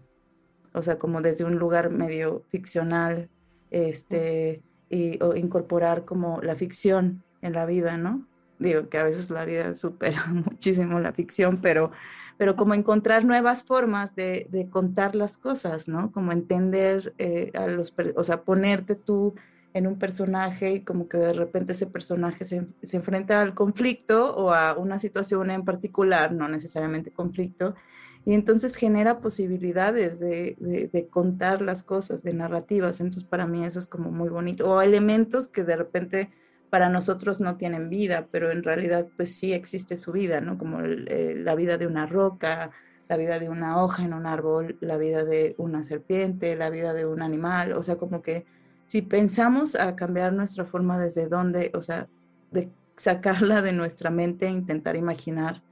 O 0.75 0.83
sea, 0.83 0.99
como 0.99 1.21
desde 1.21 1.45
un 1.45 1.57
lugar 1.57 1.91
medio 1.91 2.45
ficcional, 2.49 3.29
este, 3.71 4.63
y, 4.91 5.23
o 5.23 5.35
incorporar 5.35 6.05
como 6.05 6.41
la 6.43 6.55
ficción 6.55 7.23
en 7.41 7.55
la 7.55 7.67
vida, 7.67 7.97
¿no? 7.97 8.27
Digo 8.59 8.89
que 8.89 8.99
a 8.99 9.05
veces 9.05 9.31
la 9.31 9.45
vida 9.45 9.75
supera 9.75 10.27
muchísimo 10.27 11.01
la 11.01 11.13
ficción, 11.13 11.59
pero, 11.61 11.91
pero 12.39 12.55
como 12.57 12.75
encontrar 12.75 13.25
nuevas 13.25 13.65
formas 13.65 14.15
de, 14.15 14.47
de 14.51 14.69
contar 14.69 15.15
las 15.15 15.37
cosas, 15.37 15.89
¿no? 15.89 16.13
Como 16.13 16.33
entender 16.33 17.15
eh, 17.19 17.51
a 17.55 17.67
los, 17.67 17.93
o 18.15 18.23
sea, 18.23 18.43
ponerte 18.43 18.95
tú 18.95 19.35
en 19.75 19.87
un 19.87 19.99
personaje 19.99 20.73
y 20.73 20.81
como 20.81 21.09
que 21.09 21.17
de 21.17 21.33
repente 21.33 21.73
ese 21.73 21.87
personaje 21.87 22.45
se, 22.45 22.67
se, 22.83 22.97
enfrenta 22.99 23.41
al 23.41 23.55
conflicto 23.55 24.37
o 24.37 24.53
a 24.53 24.75
una 24.77 25.01
situación 25.01 25.51
en 25.51 25.65
particular, 25.65 26.33
no 26.33 26.47
necesariamente 26.47 27.11
conflicto, 27.11 27.75
y 28.25 28.35
entonces 28.35 28.77
genera 28.77 29.21
posibilidades 29.21 30.19
de, 30.21 31.09
contar 31.11 31.61
las 31.61 31.83
cosas, 31.83 32.23
de 32.23 32.33
narrativas. 32.33 33.01
Entonces 33.01 33.25
para 33.25 33.47
mí 33.47 33.65
eso 33.65 33.79
es 33.79 33.87
como 33.87 34.11
muy 34.11 34.29
bonito. 34.29 34.71
O 34.71 34.81
elementos 34.81 35.49
que 35.49 35.65
de 35.65 35.77
repente 35.77 36.31
para 36.71 36.89
nosotros 36.89 37.41
no 37.41 37.57
tienen 37.57 37.91
vida, 37.91 38.29
pero 38.31 38.51
en 38.51 38.63
realidad 38.63 39.07
pues 39.17 39.37
sí 39.37 39.53
existe 39.53 39.97
su 39.97 40.13
vida, 40.13 40.41
¿no? 40.41 40.57
Como 40.57 40.81
eh, 40.81 41.35
la 41.37 41.55
vida 41.55 41.79
de 41.79 41.87
una 41.87 42.07
roca, 42.07 42.71
la 43.09 43.17
vida 43.17 43.39
de 43.39 43.49
una 43.49 43.83
hoja 43.83 44.05
en 44.05 44.15
un 44.15 44.27
árbol, 44.27 44.79
la 44.81 44.97
vida 44.97 45.25
de 45.25 45.55
una 45.59 45.85
serpiente, 45.85 46.57
la 46.57 46.71
vida 46.71 46.95
de 46.95 47.05
un 47.07 47.23
animal. 47.23 47.73
O 47.73 47.83
sea, 47.83 47.97
como 47.97 48.23
que 48.23 48.47
si 48.87 49.03
pensamos 49.03 49.75
a 49.75 49.97
cambiar 49.97 50.33
nuestra 50.33 50.65
forma 50.65 50.99
desde 50.99 51.27
dónde, 51.27 51.73
o 51.75 51.83
sea, 51.83 52.09
de 52.53 52.71
sacarla 52.97 53.63
de 53.63 53.73
nuestra 53.73 54.11
mente 54.11 54.47
e 54.47 54.51
intentar 54.51 54.97
imaginar 54.97 55.63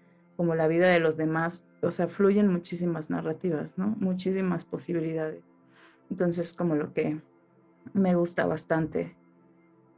como 0.40 0.54
la 0.54 0.68
vida 0.68 0.88
de 0.88 1.00
los 1.00 1.18
demás, 1.18 1.66
o 1.82 1.92
sea, 1.92 2.08
fluyen 2.08 2.50
muchísimas 2.50 3.10
narrativas, 3.10 3.76
¿no? 3.76 3.88
Muchísimas 3.98 4.64
posibilidades. 4.64 5.44
Entonces, 6.10 6.54
como 6.54 6.76
lo 6.76 6.94
que 6.94 7.20
me 7.92 8.14
gusta 8.14 8.46
bastante. 8.46 9.14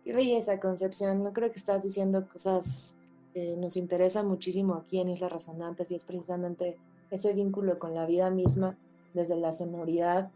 Qué 0.03 0.13
belleza, 0.13 0.59
Concepción. 0.59 1.23
No 1.23 1.33
creo 1.33 1.53
que 1.53 1.61
estás 1.61 1.85
diciendo 1.85 2.27
cosas 2.27 2.97
que 3.33 3.55
nos 3.57 3.77
interesan 3.77 4.27
muchísimo 4.27 4.75
aquí 4.75 4.99
en 4.99 5.11
Islas 5.11 5.31
Resonantes 5.31 5.89
y 5.93 5.95
es 5.95 6.05
precisamente 6.05 6.77
ese 7.13 7.35
vínculo 7.35 7.79
con 7.79 7.95
la 7.95 8.05
vida 8.07 8.29
misma 8.29 8.77
desde 9.15 9.37
la 9.37 9.53
sonoridad, 9.53 10.33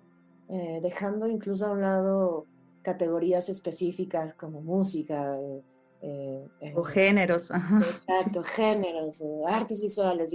eh, 0.48 0.78
dejando 0.84 1.26
incluso 1.26 1.66
a 1.66 1.72
un 1.72 1.80
lado 1.80 2.46
categorías 2.82 3.48
específicas 3.48 4.34
como 4.34 4.60
música, 4.60 5.36
eh, 5.40 5.62
Eh, 6.08 6.72
o 6.76 6.84
géneros. 6.84 7.50
Exacto, 7.50 8.44
géneros, 8.44 9.20
o 9.22 9.48
artes 9.48 9.82
visuales, 9.82 10.30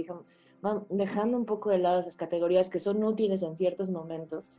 dejando 0.90 1.38
un 1.38 1.46
poco 1.46 1.70
de 1.70 1.78
lado 1.78 2.00
esas 2.00 2.16
categorías 2.16 2.68
que 2.68 2.78
son 2.78 3.02
útiles 3.02 3.42
en 3.42 3.56
ciertos 3.56 3.90
momentos, 3.90 4.52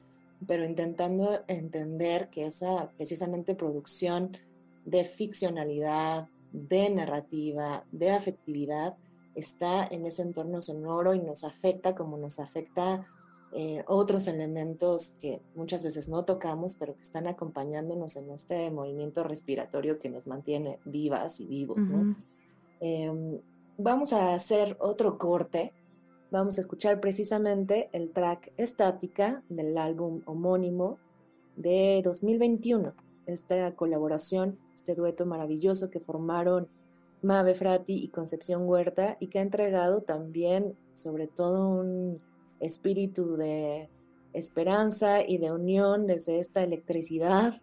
pero 0.47 0.65
intentando 0.65 1.43
entender 1.47 2.29
que 2.29 2.47
esa 2.47 2.89
precisamente 2.97 3.53
producción 3.53 4.37
de 4.85 5.05
ficcionalidad, 5.05 6.27
de 6.51 6.89
narrativa, 6.89 7.83
de 7.91 8.09
afectividad, 8.09 8.95
está 9.35 9.85
en 9.85 10.07
ese 10.07 10.23
entorno 10.23 10.63
sonoro 10.63 11.13
y 11.13 11.19
nos 11.19 11.43
afecta 11.43 11.93
como 11.93 12.17
nos 12.17 12.39
afecta 12.39 13.07
eh, 13.55 13.83
otros 13.87 14.27
elementos 14.27 15.11
que 15.21 15.39
muchas 15.55 15.83
veces 15.83 16.09
no 16.09 16.25
tocamos, 16.25 16.75
pero 16.75 16.95
que 16.95 17.03
están 17.03 17.27
acompañándonos 17.27 18.15
en 18.15 18.31
este 18.31 18.71
movimiento 18.71 19.23
respiratorio 19.23 19.99
que 19.99 20.09
nos 20.09 20.25
mantiene 20.25 20.79
vivas 20.85 21.39
y 21.39 21.45
vivos. 21.45 21.77
Em, 22.79 23.39
vamos 23.77 24.11
a 24.11 24.33
hacer 24.33 24.75
otro 24.79 25.17
corte. 25.17 25.71
Vamos 26.31 26.57
a 26.57 26.61
escuchar 26.61 26.99
precisamente 26.99 27.89
el 27.93 28.11
track 28.11 28.51
Estática 28.57 29.43
del 29.49 29.77
álbum 29.77 30.21
homónimo 30.25 30.97
de 31.55 32.01
2021. 32.03 32.93
Esta 33.27 33.75
colaboración, 33.75 34.57
este 34.75 34.95
dueto 34.95 35.27
maravilloso 35.27 35.91
que 35.91 35.99
formaron 35.99 36.67
Mabe 37.21 37.53
Frati 37.53 38.03
y 38.03 38.09
Concepción 38.09 38.67
Huerta 38.67 39.15
y 39.19 39.27
que 39.27 39.39
ha 39.39 39.43
entregado 39.43 40.01
también 40.01 40.75
sobre 40.95 41.27
todo 41.27 41.69
un 41.69 42.19
espíritu 42.59 43.35
de 43.37 43.89
esperanza 44.33 45.21
y 45.27 45.37
de 45.37 45.51
unión 45.51 46.07
desde 46.07 46.39
esta 46.39 46.63
electricidad, 46.63 47.61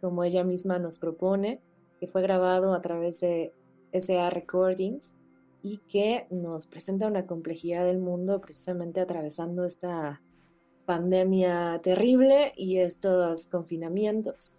como 0.00 0.24
ella 0.24 0.44
misma 0.44 0.78
nos 0.78 0.98
propone, 0.98 1.60
que 1.98 2.06
fue 2.06 2.22
grabado 2.22 2.74
a 2.74 2.82
través 2.82 3.20
de 3.20 3.52
SA 3.92 4.30
Recordings 4.30 5.14
y 5.62 5.78
que 5.88 6.26
nos 6.30 6.66
presenta 6.66 7.06
una 7.06 7.26
complejidad 7.26 7.84
del 7.84 7.98
mundo 7.98 8.40
precisamente 8.40 9.00
atravesando 9.00 9.64
esta 9.64 10.22
pandemia 10.86 11.80
terrible 11.82 12.52
y 12.56 12.78
estos 12.78 13.46
confinamientos. 13.46 14.56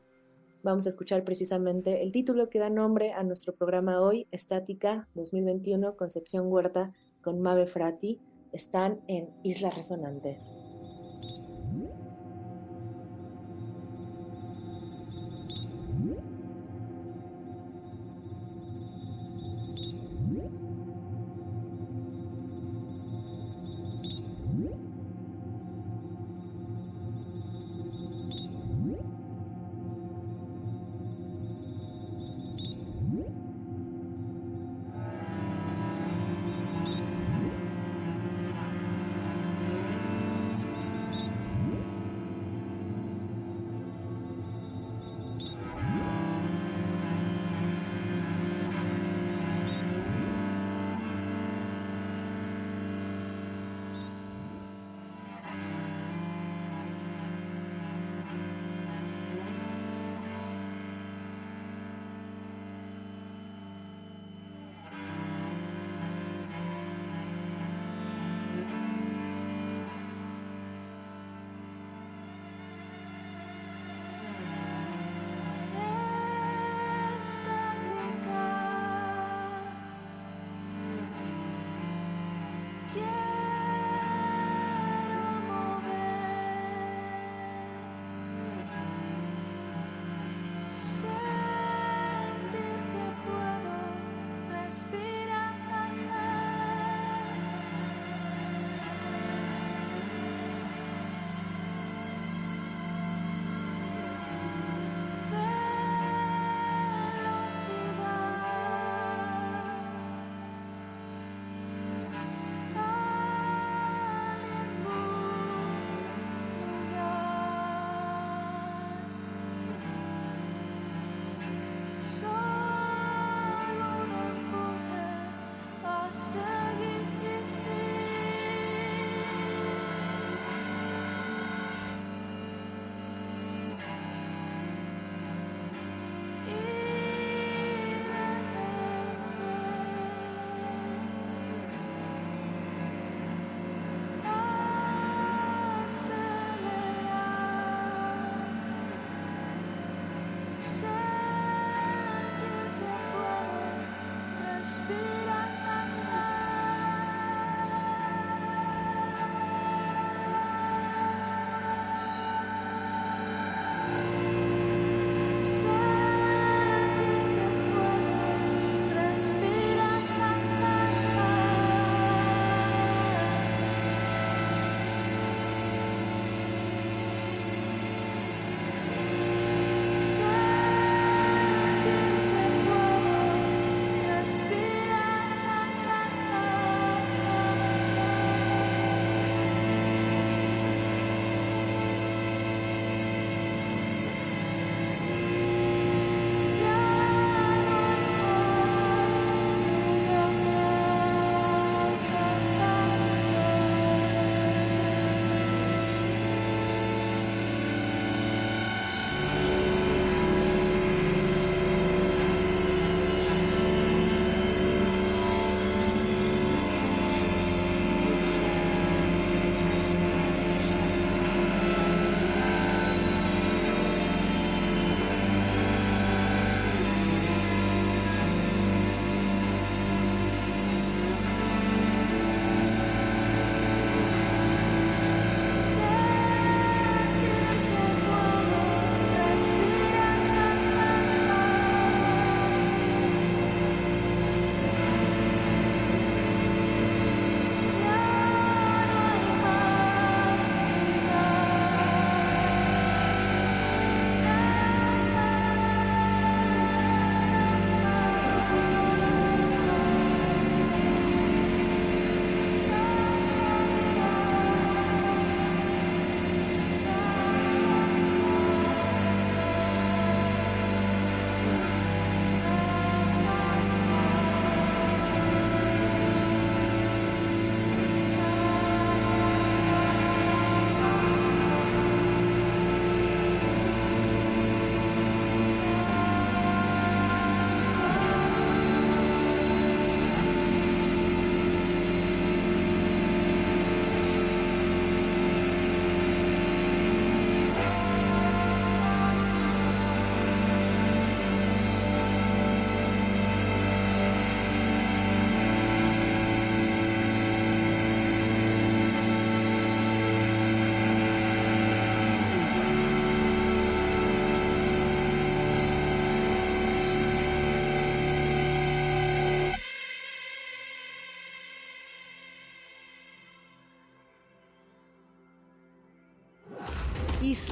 Vamos 0.63 0.85
a 0.85 0.89
escuchar 0.89 1.23
precisamente 1.23 2.03
el 2.03 2.11
título 2.11 2.49
que 2.49 2.59
da 2.59 2.69
nombre 2.69 3.13
a 3.13 3.23
nuestro 3.23 3.53
programa 3.53 3.99
hoy, 3.99 4.27
Estática 4.31 5.07
2021, 5.15 5.95
Concepción 5.95 6.51
Huerta 6.51 6.93
con 7.23 7.41
Mabe 7.41 7.65
Frati, 7.65 8.19
están 8.51 8.99
en 9.07 9.29
Islas 9.43 9.75
Resonantes. 9.75 10.53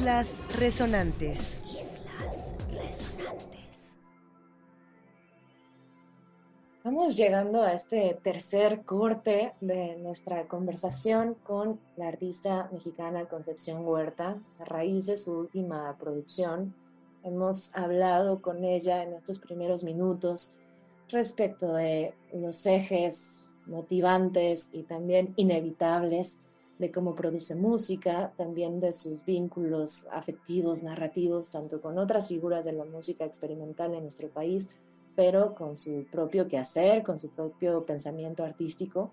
Islas 0.10 0.42
Resonantes. 0.58 1.62
Islas 1.68 2.52
Resonantes. 2.72 3.92
Vamos 6.84 7.16
llegando 7.16 7.62
a 7.62 7.74
este 7.74 8.20
tercer 8.24 8.82
corte 8.86 9.54
de 9.62 9.98
nuestra 9.98 10.48
conversación 10.48 11.36
con 11.44 11.80
la 11.96 12.08
artista 12.08 12.72
mexicana 12.74 13.26
Concepción 13.26 13.86
Huerta, 13.86 14.40
a 14.58 14.66
raíz 14.66 15.06
de 15.06 15.16
su 15.16 15.42
última 15.42 15.96
producción. 16.00 16.74
Hemos 17.24 17.76
hablado 17.76 18.42
con 18.42 18.64
ella 18.64 19.04
en 19.04 19.14
estos 19.14 19.38
primeros 19.38 19.84
minutos 19.84 20.56
respecto 21.10 21.76
de 21.76 22.16
los 22.34 22.66
ejes 22.66 23.54
motivantes 23.68 24.72
y 24.74 24.82
también 24.82 25.36
inevitables 25.36 26.40
de 26.80 26.92
cómo 26.92 27.14
produce 27.14 27.56
música, 27.56 28.32
también 28.38 28.80
de 28.80 28.94
sus 28.94 29.24
vínculos 29.26 30.08
afectivos, 30.12 30.82
narrativos, 30.82 31.52
tanto 31.52 31.82
con 31.82 32.00
otras 32.00 32.30
figuras 32.30 32.64
de 32.66 32.72
la 32.72 32.86
música 32.86 33.26
experimental 33.26 33.94
en 33.94 34.04
nuestro 34.04 34.30
país, 34.30 34.70
pero 35.16 35.54
con 35.56 35.76
su 35.76 36.06
propio 36.10 36.48
quehacer, 36.48 37.04
con 37.04 37.20
su 37.20 37.30
propio 37.30 37.84
pensamiento 37.86 38.46
artístico. 38.46 39.12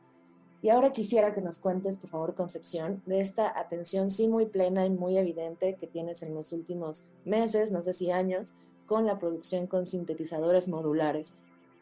Y 0.62 0.70
ahora 0.70 0.92
quisiera 0.92 1.34
que 1.34 1.40
nos 1.40 1.58
cuentes, 1.58 1.98
por 1.98 2.10
favor, 2.10 2.34
Concepción, 2.34 3.02
de 3.04 3.20
esta 3.20 3.58
atención 3.58 4.10
sí 4.10 4.28
muy 4.28 4.46
plena 4.46 4.86
y 4.86 4.90
muy 4.90 5.18
evidente 5.18 5.74
que 5.74 5.88
tienes 5.88 6.22
en 6.22 6.34
los 6.34 6.52
últimos 6.52 7.04
meses, 7.24 7.72
no 7.72 7.82
sé 7.82 7.92
si 7.92 8.12
años, 8.12 8.54
con 8.86 9.06
la 9.06 9.18
producción 9.18 9.66
con 9.66 9.86
sintetizadores 9.86 10.68
modulares. 10.68 11.34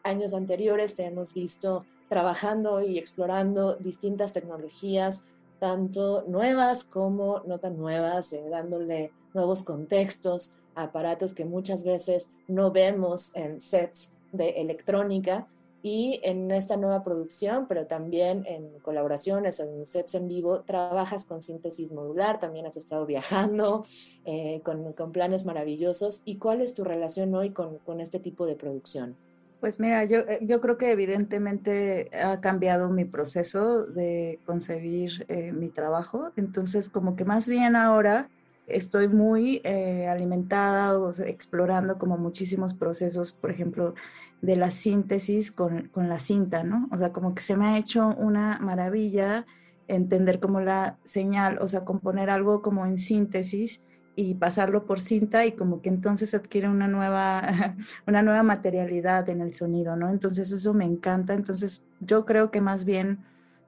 Años 0.03 0.33
anteriores 0.33 0.95
te 0.95 1.05
hemos 1.05 1.33
visto 1.35 1.85
trabajando 2.09 2.81
y 2.81 2.97
explorando 2.97 3.75
distintas 3.75 4.33
tecnologías, 4.33 5.25
tanto 5.59 6.23
nuevas 6.27 6.83
como 6.83 7.41
no 7.45 7.59
tan 7.59 7.77
nuevas, 7.77 8.33
eh, 8.33 8.43
dándole 8.49 9.11
nuevos 9.33 9.63
contextos 9.63 10.55
aparatos 10.75 11.33
que 11.33 11.45
muchas 11.45 11.83
veces 11.83 12.29
no 12.47 12.71
vemos 12.71 13.35
en 13.35 13.61
sets 13.61 14.11
de 14.31 14.49
electrónica 14.49 15.47
y 15.81 16.19
en 16.23 16.49
esta 16.49 16.77
nueva 16.77 17.03
producción, 17.03 17.67
pero 17.67 17.85
también 17.85 18.43
en 18.47 18.79
colaboraciones, 18.79 19.59
en 19.59 19.85
sets 19.85 20.15
en 20.15 20.27
vivo, 20.27 20.61
trabajas 20.61 21.25
con 21.25 21.43
síntesis 21.43 21.91
modular, 21.91 22.39
también 22.39 22.65
has 22.65 22.75
estado 22.75 23.05
viajando 23.05 23.85
eh, 24.25 24.61
con, 24.63 24.93
con, 24.93 25.11
planes 25.11 25.45
maravillosos. 25.45 26.23
¿Y 26.25 26.37
cuál 26.37 26.61
es 26.61 26.73
tu 26.73 26.83
relación 26.83 27.35
hoy 27.35 27.51
con, 27.51 27.77
con 27.85 28.01
este 28.01 28.19
tipo 28.19 28.47
de 28.47 28.55
producción? 28.55 29.15
Pues 29.59 29.79
mira, 29.79 30.03
yo, 30.03 30.19
eh, 30.19 30.39
yo 30.41 30.61
creo 30.61 30.77
que 30.77 30.91
evidentemente 30.91 32.09
ha 32.15 32.39
cambiado 32.41 32.89
mi 32.89 33.05
proceso 33.05 33.85
de 33.85 34.39
concebir 34.45 35.25
eh, 35.27 35.51
mi 35.53 35.69
trabajo. 35.69 36.31
Entonces, 36.35 36.89
como 36.89 37.15
que 37.15 37.25
más 37.25 37.47
bien 37.47 37.75
ahora 37.75 38.29
estoy 38.67 39.07
muy 39.07 39.61
eh, 39.63 40.07
alimentada 40.07 40.97
o 40.99 41.11
explorando 41.21 41.97
como 41.97 42.17
muchísimos 42.17 42.73
procesos, 42.73 43.33
por 43.33 43.51
ejemplo, 43.51 43.95
de 44.41 44.55
la 44.55 44.71
síntesis 44.71 45.51
con, 45.51 45.87
con, 45.89 46.09
la 46.09 46.19
cinta, 46.19 46.63
¿no? 46.63 46.87
O 46.91 46.97
sea, 46.97 47.11
como 47.11 47.33
que 47.33 47.41
se 47.41 47.55
me 47.55 47.67
ha 47.67 47.77
hecho 47.77 48.09
una 48.17 48.59
maravilla 48.59 49.45
entender 49.87 50.39
como 50.39 50.61
la 50.61 50.97
señal, 51.05 51.59
o 51.61 51.67
sea, 51.67 51.85
componer 51.85 52.29
algo 52.29 52.61
como 52.61 52.85
en 52.85 52.97
síntesis 52.97 53.81
y 54.15 54.35
pasarlo 54.35 54.85
por 54.85 54.99
cinta 54.99 55.45
y 55.45 55.51
como 55.51 55.81
que 55.81 55.89
entonces 55.89 56.33
adquiere 56.33 56.69
una 56.69 56.87
nueva, 56.87 57.75
una 58.07 58.21
nueva 58.21 58.43
materialidad 58.43 59.27
en 59.29 59.41
el 59.41 59.53
sonido, 59.53 59.95
¿no? 59.95 60.09
Entonces 60.09 60.51
eso 60.51 60.73
me 60.73 60.85
encanta. 60.85 61.33
Entonces 61.33 61.85
yo 61.99 62.25
creo 62.25 62.51
que 62.51 62.61
más 62.61 62.85
bien, 62.85 63.19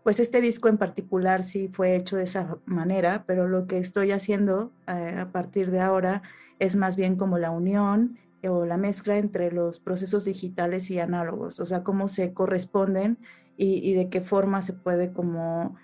pues 0.04 0.20
este 0.20 0.42
disco 0.42 0.70
en 0.70 0.78
particular 0.78 1.44
sí 1.44 1.68
fue 1.68 1.96
hecho 1.96 2.16
de 2.18 2.24
esa 2.24 2.58
manera, 2.66 3.24
pero 3.28 3.48
lo 3.48 3.68
que 3.68 3.78
estoy 3.80 4.12
haciendo 4.12 4.72
eh, 4.88 5.18
a 5.20 5.32
partir 5.32 5.72
de 5.72 5.82
ahora 5.82 6.22
es 6.60 6.76
más 6.76 6.96
bien 6.96 7.18
como 7.18 7.38
la 7.38 7.52
unión 7.52 8.18
o 8.48 8.66
la 8.66 8.78
mezcla 8.78 9.18
entre 9.18 9.52
los 9.52 9.80
procesos 9.80 10.24
digitales 10.24 10.90
y 10.90 11.00
análogos, 11.00 11.60
o 11.60 11.66
sea, 11.66 11.84
cómo 11.84 12.08
se 12.08 12.34
corresponden 12.34 13.18
y 13.60 13.96
de 13.96 14.08
qué 14.10 14.22
forma 14.22 14.62
se 14.62 14.74
puede 14.74 15.12
como 15.12 15.76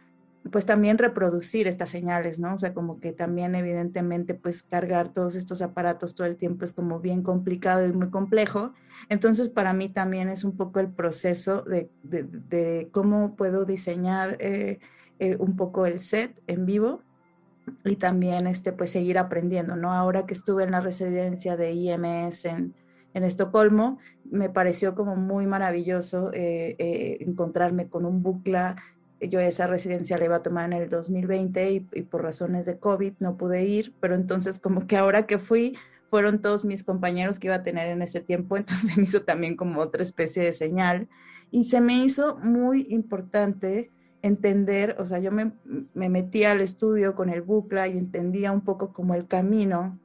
pues 0.52 0.66
también 0.66 0.98
reproducir 0.98 1.68
estas 1.68 1.90
señales, 1.90 2.38
¿no? 2.38 2.56
O 2.56 2.60
sea, 2.60 2.74
como 2.74 3.00
que 3.00 3.14
también 3.14 3.56
evidentemente 3.56 4.34
pues 4.34 4.64
cargar 4.64 5.14
todos 5.14 5.36
estos 5.36 5.62
aparatos 5.62 6.16
todo 6.16 6.28
el 6.28 6.36
tiempo 6.36 6.66
es 6.66 6.74
como 6.74 7.00
bien 7.00 7.24
complicado 7.24 7.86
y 7.86 7.94
muy 7.94 8.10
complejo. 8.10 8.74
Entonces 9.10 9.50
para 9.50 9.74
mí 9.74 9.90
también 9.90 10.30
es 10.30 10.44
un 10.44 10.58
poco 10.58 10.80
el 10.80 10.90
proceso 10.90 11.62
de, 11.62 11.90
de, 12.04 12.90
cómo 12.92 13.36
puedo 13.36 13.66
diseñar 13.66 14.38
eh, 14.40 14.80
eh, 15.20 15.38
un 15.40 15.56
poco 15.56 15.86
el 15.86 16.02
set 16.02 16.38
en 16.48 16.66
vivo 16.66 17.02
y 17.86 17.96
también 17.96 18.46
este 18.46 18.74
pues 18.74 18.90
seguir 18.92 19.18
aprendiendo, 19.18 19.78
¿no? 19.78 19.94
Ahora 19.94 20.26
que 20.26 20.34
estuve 20.34 20.66
en 20.66 20.72
la 20.72 20.82
residencia 20.82 21.56
de 21.56 21.72
IMS 21.72 22.46
en, 22.46 22.74
en 23.14 23.24
Estocolmo, 23.24 24.00
me 24.30 24.50
pareció 24.50 24.94
como 24.96 25.16
muy 25.16 25.48
maravilloso 25.48 26.32
eh, 26.34 27.18
encontrarme 27.22 27.88
con 27.88 28.06
un 28.06 28.22
bucla 28.22 28.76
yo 29.30 29.40
esa 29.40 29.68
residencia 29.68 30.18
la 30.18 30.26
iba 30.26 30.36
a 30.38 30.44
tomar 30.44 30.66
en 30.66 30.74
el 30.74 30.90
2020 30.90 31.72
y, 31.72 31.80
por 31.80 32.24
razones 32.24 32.66
de 32.66 32.78
COVID 32.78 33.14
no 33.20 33.38
pude 33.38 33.64
ir, 33.64 33.94
pero 34.00 34.16
entonces 34.16 34.60
como 34.60 34.88
que 34.88 34.98
ahora 34.98 35.26
que 35.26 35.40
fui, 35.40 35.78
fueron 36.10 36.42
todos 36.42 36.66
mis 36.66 36.84
compañeros 36.84 37.40
que 37.40 37.48
iba 37.48 37.56
a 37.56 37.64
tener 37.64 37.88
en 37.88 38.02
ese 38.02 38.22
tiempo, 38.22 38.58
entonces 38.58 38.96
me 38.98 39.04
hizo 39.04 39.22
también 39.24 39.56
como 39.56 39.82
otra 39.82 40.04
especie 40.04 40.44
de 40.44 40.54
señal. 40.54 41.08
Y 41.52 41.66
se 41.66 41.82
me 41.82 42.04
hizo 42.04 42.38
muy 42.38 42.88
importante 42.90 43.92
entender, 44.22 44.96
o 45.00 45.08
sea, 45.08 45.20
yo 45.20 45.32
me, 45.32 45.52
me 45.94 46.10
metí 46.10 46.46
al 46.46 46.62
estudio 46.62 47.14
con 47.14 47.30
el 47.30 47.42
bucla 47.42 47.88
y 47.88 47.98
entendía 47.98 48.52
un 48.52 48.62
poco 48.62 48.94
como 48.94 49.16
el 49.16 49.28
camino 49.28 50.00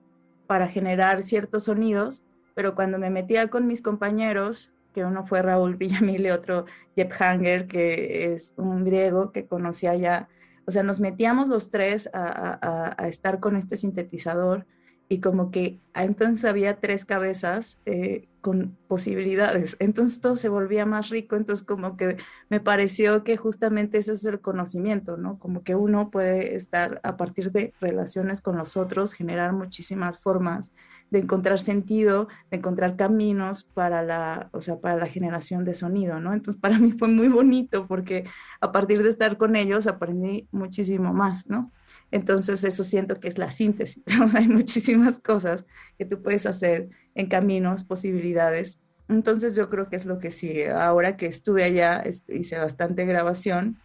para 0.46 0.66
generar 0.66 1.22
ciertos 1.22 1.64
sonidos, 1.64 2.22
pero 2.54 2.74
cuando 2.74 2.98
me 2.98 3.10
metía 3.10 3.48
con 3.48 3.66
mis 3.66 3.82
compañeros 3.82 4.72
uno 5.04 5.26
fue 5.26 5.42
Raúl 5.42 5.76
Villamil 5.78 6.26
y 6.26 6.30
otro 6.30 6.66
Jeb 6.96 7.12
Hanger, 7.18 7.66
que 7.66 8.34
es 8.34 8.54
un 8.56 8.84
griego 8.84 9.32
que 9.32 9.46
conocía 9.46 9.94
ya, 9.96 10.28
o 10.66 10.70
sea, 10.70 10.82
nos 10.82 11.00
metíamos 11.00 11.48
los 11.48 11.70
tres 11.70 12.10
a, 12.12 12.94
estar 13.08 13.40
con 13.40 13.56
este 13.56 13.76
sintetizador 13.76 14.66
y 15.08 15.20
como 15.20 15.50
que 15.50 15.80
entonces 15.94 16.44
había 16.44 16.80
tres 16.80 17.06
cabezas 17.06 17.78
eh, 17.86 18.28
con 18.42 18.76
posibilidades, 18.86 19.76
entonces 19.80 20.20
todo 20.20 20.36
se 20.36 20.50
volvía 20.50 20.84
más 20.84 21.08
rico, 21.08 21.36
entonces 21.36 21.64
como 21.64 21.96
que 21.96 22.18
me 22.50 22.60
pareció 22.60 23.24
que 23.24 23.36
justamente 23.36 23.98
eso 23.98 24.12
es 24.12 24.24
el 24.26 24.40
conocimiento, 24.40 25.16
¿no? 25.16 25.38
Como 25.38 25.62
que 25.64 25.74
uno 25.74 26.10
puede 26.10 26.56
estar 26.56 27.00
a 27.02 27.16
partir 27.16 27.50
de 27.52 27.72
relaciones 27.80 28.40
con 28.42 28.58
los 28.58 28.76
otros, 28.76 29.14
generar 29.14 29.52
muchísimas 29.52 30.20
formas 30.20 30.72
de 31.10 31.20
encontrar 31.20 31.58
sentido, 31.58 32.28
de 32.50 32.58
encontrar 32.58 32.96
caminos 32.96 33.64
para 33.64 34.02
la, 34.02 34.50
o 34.52 34.62
sea, 34.62 34.76
para 34.76 34.96
la 34.96 35.06
generación 35.06 35.64
de 35.64 35.74
sonido, 35.74 36.20
¿no? 36.20 36.32
Entonces 36.34 36.60
para 36.60 36.78
mí 36.78 36.92
fue 36.92 37.08
muy 37.08 37.28
bonito 37.28 37.86
porque 37.86 38.24
a 38.60 38.72
partir 38.72 39.02
de 39.02 39.10
estar 39.10 39.36
con 39.36 39.56
ellos 39.56 39.86
aprendí 39.86 40.46
muchísimo 40.52 41.12
más, 41.12 41.46
¿no? 41.46 41.72
Entonces 42.10 42.64
eso 42.64 42.84
siento 42.84 43.20
que 43.20 43.28
es 43.28 43.38
la 43.38 43.50
síntesis, 43.50 44.02
o 44.20 44.36
hay 44.36 44.48
muchísimas 44.48 45.18
cosas 45.18 45.64
que 45.98 46.04
tú 46.04 46.22
puedes 46.22 46.46
hacer 46.46 46.88
en 47.14 47.28
caminos, 47.28 47.84
posibilidades. 47.84 48.80
Entonces 49.08 49.56
yo 49.56 49.68
creo 49.70 49.88
que 49.88 49.96
es 49.96 50.04
lo 50.04 50.18
que 50.18 50.30
sí, 50.30 50.64
ahora 50.64 51.16
que 51.16 51.26
estuve 51.26 51.64
allá, 51.64 52.04
hice 52.28 52.58
bastante 52.58 53.06
grabación 53.06 53.78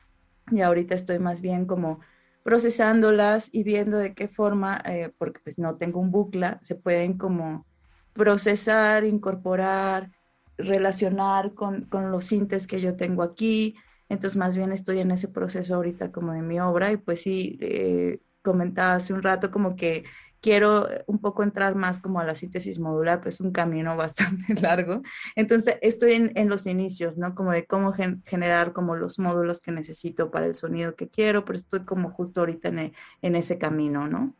y 0.51 0.61
ahorita 0.61 0.95
estoy 0.95 1.19
más 1.19 1.41
bien 1.41 1.65
como 1.65 2.01
procesándolas 2.43 3.49
y 3.51 3.63
viendo 3.63 3.97
de 3.97 4.13
qué 4.13 4.27
forma, 4.27 4.81
eh, 4.85 5.11
porque 5.17 5.39
pues 5.43 5.57
no 5.57 5.77
tengo 5.77 5.99
un 5.99 6.11
bucla, 6.11 6.59
se 6.63 6.75
pueden 6.75 7.17
como 7.17 7.65
procesar, 8.13 9.05
incorporar, 9.05 10.11
relacionar 10.57 11.53
con, 11.53 11.85
con 11.85 12.11
los 12.11 12.25
sintes 12.25 12.67
que 12.67 12.81
yo 12.81 12.95
tengo 12.95 13.23
aquí. 13.23 13.75
Entonces 14.09 14.37
más 14.37 14.55
bien 14.55 14.71
estoy 14.71 14.99
en 14.99 15.11
ese 15.11 15.27
proceso 15.29 15.75
ahorita 15.75 16.11
como 16.11 16.33
de 16.33 16.41
mi 16.41 16.59
obra 16.59 16.91
y 16.91 16.97
pues 16.97 17.21
sí, 17.21 17.57
eh, 17.61 18.19
comentaba 18.41 18.95
hace 18.95 19.13
un 19.13 19.23
rato 19.23 19.49
como 19.49 19.75
que 19.75 20.03
quiero 20.43 20.91
eh, 20.91 21.03
un 21.07 21.19
poco 21.19 21.41
entrar 21.41 21.73
más 21.73 21.99
como 21.99 22.19
a 22.19 22.25
la 22.25 22.35
síntesis 22.35 22.77
modular, 22.77 23.21
pues 23.21 23.35
es 23.35 23.41
un 23.41 23.51
camino 23.51 23.95
bastante 23.97 24.53
largo. 24.61 25.01
Entonces 25.35 25.77
estoy 25.81 26.13
en, 26.13 26.31
en 26.35 26.49
los 26.49 26.67
inicios, 26.67 27.17
¿no? 27.17 27.33
Como 27.33 27.51
de 27.51 27.65
cómo 27.65 27.93
generar 28.25 28.73
como 28.73 28.95
los 28.95 29.17
módulos 29.17 29.61
que 29.61 29.71
necesito 29.71 30.29
para 30.29 30.45
el 30.45 30.53
sonido 30.53 30.95
que 30.95 31.07
quiero, 31.07 31.45
pero 31.45 31.57
estoy 31.57 31.85
como 31.85 32.11
justo 32.11 32.41
ahorita 32.41 32.67
en, 32.67 32.79
e, 32.79 32.93
en 33.23 33.35
ese 33.35 33.57
camino, 33.57 34.07
¿no? 34.07 34.35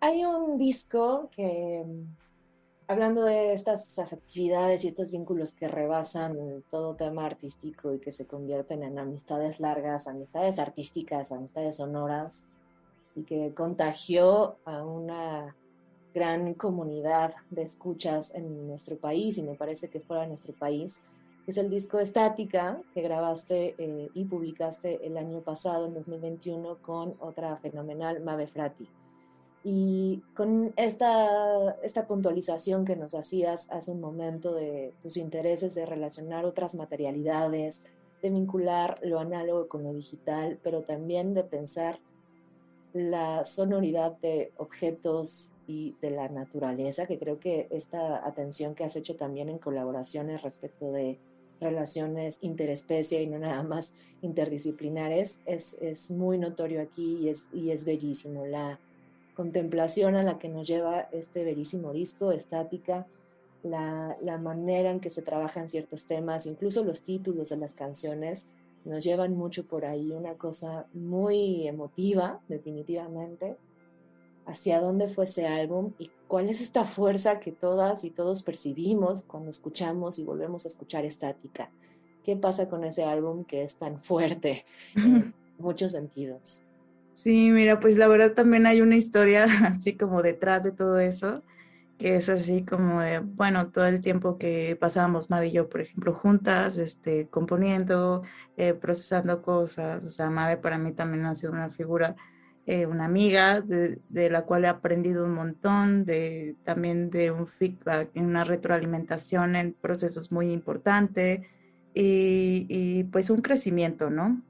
Hay 0.00 0.24
un 0.24 0.58
disco 0.58 1.30
que, 1.34 1.82
hablando 2.86 3.24
de 3.24 3.54
estas 3.54 3.98
afectividades 3.98 4.84
y 4.84 4.88
estos 4.88 5.10
vínculos 5.10 5.54
que 5.54 5.68
rebasan 5.68 6.62
todo 6.70 6.94
tema 6.94 7.24
artístico 7.24 7.94
y 7.94 7.98
que 7.98 8.12
se 8.12 8.26
convierten 8.26 8.82
en 8.82 8.98
amistades 8.98 9.58
largas, 9.58 10.06
amistades 10.06 10.58
artísticas, 10.58 11.32
amistades 11.32 11.78
sonoras, 11.78 12.46
y 13.16 13.22
que 13.22 13.52
contagió 13.54 14.56
a 14.64 14.84
una 14.84 15.56
gran 16.14 16.54
comunidad 16.54 17.34
de 17.50 17.62
escuchas 17.62 18.34
en 18.34 18.68
nuestro 18.68 18.96
país 18.96 19.36
y 19.38 19.42
me 19.42 19.54
parece 19.54 19.88
que 19.90 20.00
fuera 20.00 20.22
de 20.22 20.28
nuestro 20.28 20.54
país, 20.54 21.02
es 21.46 21.58
el 21.58 21.70
disco 21.70 22.00
Estática 22.00 22.80
que 22.92 23.02
grabaste 23.02 23.74
eh, 23.78 24.08
y 24.14 24.24
publicaste 24.24 25.06
el 25.06 25.16
año 25.16 25.40
pasado, 25.40 25.86
en 25.86 25.94
2021, 25.94 26.78
con 26.82 27.14
otra 27.20 27.56
fenomenal, 27.58 28.20
Mabe 28.20 28.48
Frati. 28.48 28.88
Y 29.62 30.22
con 30.34 30.72
esta, 30.76 31.76
esta 31.82 32.06
puntualización 32.06 32.84
que 32.84 32.96
nos 32.96 33.14
hacías 33.14 33.70
hace 33.70 33.92
un 33.92 34.00
momento 34.00 34.54
de 34.54 34.92
tus 35.02 35.16
intereses 35.16 35.74
de 35.74 35.86
relacionar 35.86 36.44
otras 36.44 36.74
materialidades, 36.74 37.84
de 38.22 38.30
vincular 38.30 38.98
lo 39.02 39.20
análogo 39.20 39.68
con 39.68 39.84
lo 39.84 39.92
digital, 39.92 40.58
pero 40.62 40.82
también 40.82 41.34
de 41.34 41.44
pensar 41.44 42.00
la 42.96 43.44
sonoridad 43.44 44.16
de 44.18 44.52
objetos 44.56 45.52
y 45.66 45.94
de 46.00 46.10
la 46.10 46.28
naturaleza, 46.28 47.06
que 47.06 47.18
creo 47.18 47.38
que 47.38 47.66
esta 47.70 48.26
atención 48.26 48.74
que 48.74 48.84
has 48.84 48.96
hecho 48.96 49.16
también 49.16 49.48
en 49.48 49.58
colaboraciones 49.58 50.42
respecto 50.42 50.92
de 50.92 51.18
relaciones 51.60 52.38
interespecie 52.42 53.22
y 53.22 53.26
no 53.26 53.38
nada 53.38 53.62
más 53.62 53.92
interdisciplinares 54.20 55.40
es, 55.46 55.74
es 55.80 56.10
muy 56.10 56.38
notorio 56.38 56.82
aquí 56.82 57.18
y 57.22 57.28
es, 57.30 57.48
y 57.52 57.70
es 57.70 57.84
bellísimo. 57.84 58.46
La, 58.46 58.78
contemplación 59.36 60.16
a 60.16 60.22
la 60.22 60.38
que 60.38 60.48
nos 60.48 60.66
lleva 60.66 61.08
este 61.12 61.44
bellísimo 61.44 61.92
disco, 61.92 62.32
estática, 62.32 63.06
la, 63.62 64.16
la, 64.22 64.38
manera 64.38 64.90
en 64.90 64.98
que 64.98 65.10
se 65.10 65.20
trabajan 65.20 65.68
ciertos 65.68 66.06
temas, 66.06 66.46
incluso 66.46 66.82
los 66.82 67.02
títulos 67.02 67.50
de 67.50 67.58
las 67.58 67.74
canciones, 67.74 68.48
nos 68.86 69.04
llevan 69.04 69.36
mucho 69.36 69.66
por 69.66 69.84
ahí, 69.84 70.12
una 70.12 70.34
cosa 70.34 70.86
muy 70.94 71.66
emotiva, 71.66 72.40
definitivamente, 72.48 73.56
hacia 74.46 74.80
dónde 74.80 75.08
fue 75.08 75.24
ese 75.24 75.46
álbum 75.46 75.92
y 75.98 76.10
cuál 76.28 76.48
es 76.48 76.60
esta 76.60 76.84
fuerza 76.84 77.40
que 77.40 77.50
todas 77.52 78.04
y 78.04 78.10
todos 78.10 78.42
percibimos 78.42 79.24
cuando 79.24 79.50
escuchamos 79.50 80.18
y 80.18 80.24
volvemos 80.24 80.64
a 80.64 80.68
escuchar 80.68 81.04
estática. 81.04 81.68
¿Qué 82.24 82.36
pasa 82.36 82.68
con 82.68 82.84
ese 82.84 83.04
álbum 83.04 83.44
que 83.44 83.62
es 83.64 83.76
tan 83.76 84.02
fuerte 84.02 84.64
en 84.94 85.34
muchos 85.58 85.92
sentidos? 85.92 86.62
Sí, 87.14 87.50
mira, 87.50 87.80
pues 87.80 87.96
la 87.96 88.08
verdad 88.08 88.34
también 88.34 88.66
hay 88.66 88.82
una 88.82 88.96
historia 88.96 89.44
así 89.76 89.96
como 89.96 90.22
detrás 90.22 90.62
de 90.62 90.70
todo 90.70 90.98
eso, 90.98 91.42
que 91.98 92.16
es 92.16 92.28
así 92.28 92.64
como 92.64 93.00
de, 93.00 93.20
bueno, 93.20 93.70
todo 93.70 93.86
el 93.86 94.00
tiempo 94.02 94.38
que 94.38 94.76
pasábamos 94.78 95.30
Mavi 95.30 95.48
y 95.48 95.52
yo, 95.52 95.68
por 95.68 95.80
ejemplo, 95.80 96.12
juntas, 96.14 96.76
este, 96.76 97.28
componiendo, 97.28 98.22
eh, 98.56 98.74
procesando 98.74 99.42
cosas, 99.42 100.02
o 100.04 100.10
sea, 100.10 100.30
Mavi 100.30 100.56
para 100.60 100.78
mí 100.78 100.92
también 100.92 101.24
ha 101.26 101.34
sido 101.34 101.52
una 101.52 101.70
figura, 101.70 102.16
eh, 102.66 102.86
una 102.86 103.06
amiga 103.06 103.60
de, 103.60 104.00
la 104.30 104.42
cual 104.42 104.64
he 104.64 104.68
aprendido 104.68 105.24
un 105.24 105.34
montón, 105.34 106.04
de, 106.04 106.56
también 106.64 107.10
de 107.10 107.30
un 107.30 107.46
feedback, 107.46 108.10
una 108.16 108.44
retroalimentación 108.44 109.56
en 109.56 109.72
procesos 109.72 110.32
muy 110.32 110.52
importante 110.52 111.48
y, 111.94 112.66
y 112.68 113.04
pues 113.04 113.30
un 113.30 113.40
crecimiento, 113.40 114.10
¿no? 114.10 114.42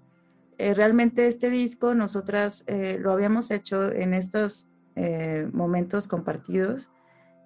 Eh, 0.59 0.73
realmente 0.73 1.27
este 1.27 1.51
disco 1.51 1.95
nosotras 1.95 2.65
eh, 2.67 2.99
lo 2.99 3.13
habíamos 3.13 3.51
hecho 3.51 3.93
en 3.93 4.15
estos 4.15 4.69
eh, 4.95 5.47
momentos 5.53 6.09
compartidos 6.09 6.89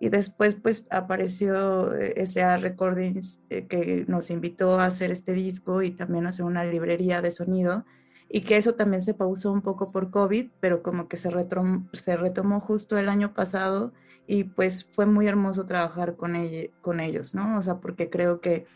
y 0.01 0.09
después 0.09 0.57
pues 0.57 0.87
apareció 0.91 1.93
SA 2.25 2.57
Recordings 2.57 3.41
que 3.49 4.07
nos 4.09 4.31
invitó 4.31 4.81
a 4.81 4.87
hacer 4.87 5.11
este 5.11 5.35
disco 5.35 5.83
y 5.83 5.91
también 5.91 6.27
a 6.27 6.31
hacer 6.31 6.47
una 6.47 6.65
librería 6.65 7.21
de 7.21 7.31
sonido 7.31 7.85
y 8.31 8.41
que 8.41 8.57
eso 8.57 8.75
también 8.75 9.03
se 9.03 9.13
pausó 9.13 9.53
un 9.53 9.61
poco 9.61 9.93
por 9.93 10.11
COVID, 10.11 10.49
pero 10.61 10.83
como 10.83 11.07
que 11.09 11.17
se, 11.17 11.31
retomó 11.31 12.61
justo 12.61 12.97
el 12.97 13.09
año 13.09 13.35
pasado 13.35 13.93
y 14.27 14.45
pues 14.45 14.85
fue 14.85 15.05
muy 15.05 15.27
hermoso 15.27 15.67
trabajar 15.67 16.15
con, 16.17 16.37
ellos, 16.37 17.35
¿no? 17.35 17.59
O 17.59 17.63
sea, 17.63 17.81
porque 17.81 18.09
creo 18.09 18.41
que 18.41 18.67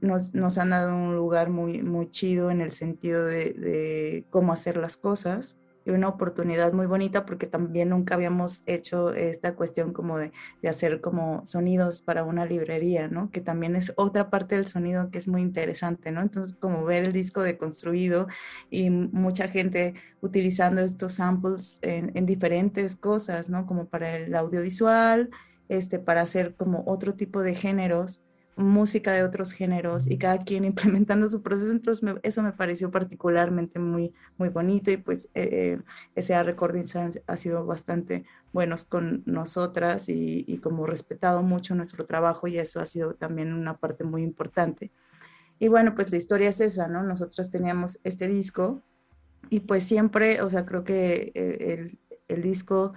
nos, 0.00 0.58
han 0.58 0.70
dado 0.70 0.94
un 0.94 1.14
lugar 1.14 1.50
muy, 1.50 1.82
muy 1.82 2.10
chido 2.10 2.50
en 2.50 2.60
el 2.60 2.72
sentido 2.72 3.24
de, 3.24 4.24
cómo 4.30 4.52
hacer 4.52 4.76
las 4.76 4.96
cosas 4.96 5.56
y 5.88 5.94
una 5.94 6.08
oportunidad 6.08 6.72
muy 6.72 6.86
bonita 6.86 7.24
porque 7.24 7.46
también 7.46 7.88
nunca 7.88 8.14
habíamos 8.14 8.62
hecho 8.66 9.12
esta 9.14 9.54
cuestión 9.54 9.92
como 9.92 10.18
de, 10.18 10.32
de, 10.62 10.68
hacer 10.68 11.00
como 11.00 11.46
sonidos 11.46 12.02
para 12.02 12.24
una 12.24 12.44
librería, 12.44 13.08
¿no? 13.08 13.30
Que 13.30 13.40
también 13.40 13.74
es 13.74 13.92
otra 13.96 14.28
parte 14.30 14.56
del 14.56 14.66
sonido 14.66 15.10
que 15.10 15.18
es 15.18 15.28
muy 15.28 15.40
interesante, 15.40 16.12
¿no? 16.12 16.20
Entonces 16.20 16.56
como 16.58 16.84
ver 16.84 17.06
el 17.06 17.12
disco 17.12 17.42
deconstruido 17.42 18.28
y 18.70 18.90
mucha 18.90 19.48
gente 19.48 19.94
utilizando 20.20 20.82
estos 20.82 21.14
samples 21.14 21.78
en, 21.82 22.12
en 22.14 22.26
diferentes 22.26 22.96
cosas, 22.96 23.48
¿no? 23.48 23.66
Como 23.66 23.86
para 23.86 24.16
el 24.16 24.34
audiovisual, 24.34 25.30
este, 25.68 25.98
para 25.98 26.22
hacer 26.22 26.54
como 26.54 26.82
otro 26.86 27.14
tipo 27.14 27.42
de 27.42 27.54
géneros 27.54 28.20
música 28.58 29.12
de 29.12 29.22
otros 29.22 29.52
géneros 29.52 30.10
y 30.10 30.18
cada 30.18 30.38
quien 30.38 30.64
implementando 31.04 31.28
su 31.28 31.42
proceso. 31.42 31.70
Entonces 31.70 32.16
eso 32.22 32.42
me 32.42 32.52
pareció 32.52 32.90
particularmente 32.90 33.78
muy, 33.78 34.12
muy 34.36 34.48
bonito 34.48 34.90
y 34.90 34.96
pues 34.96 35.28
eh, 35.34 35.80
ese 36.14 36.42
Recordings 36.42 36.96
ha, 36.96 37.36
sido 37.36 37.64
bastante 37.64 38.24
buenos 38.52 38.84
con 38.84 39.22
nosotras 39.26 40.08
y, 40.08 40.44
y, 40.46 40.58
como 40.58 40.86
respetado 40.86 41.42
mucho 41.42 41.74
nuestro 41.74 42.06
trabajo 42.06 42.48
y 42.48 42.58
eso 42.58 42.80
ha 42.80 42.86
sido 42.86 43.14
también 43.14 43.52
una 43.52 43.76
parte 43.76 44.04
muy 44.04 44.22
importante. 44.22 44.90
Y 45.60 45.68
bueno, 45.68 45.94
pues 45.94 46.10
la 46.10 46.16
historia 46.16 46.48
es 46.50 46.60
esa, 46.60 46.88
¿no? 46.88 47.02
Nosotras 47.02 47.50
teníamos 47.50 47.98
este 48.04 48.28
disco 48.28 48.82
y 49.50 49.60
pues 49.60 49.84
siempre, 49.84 50.42
o 50.42 50.50
sea, 50.50 50.64
creo 50.66 50.84
que 50.84 51.32
eh, 51.34 51.74
el, 51.74 51.98
el 52.28 52.42
disco 52.42 52.92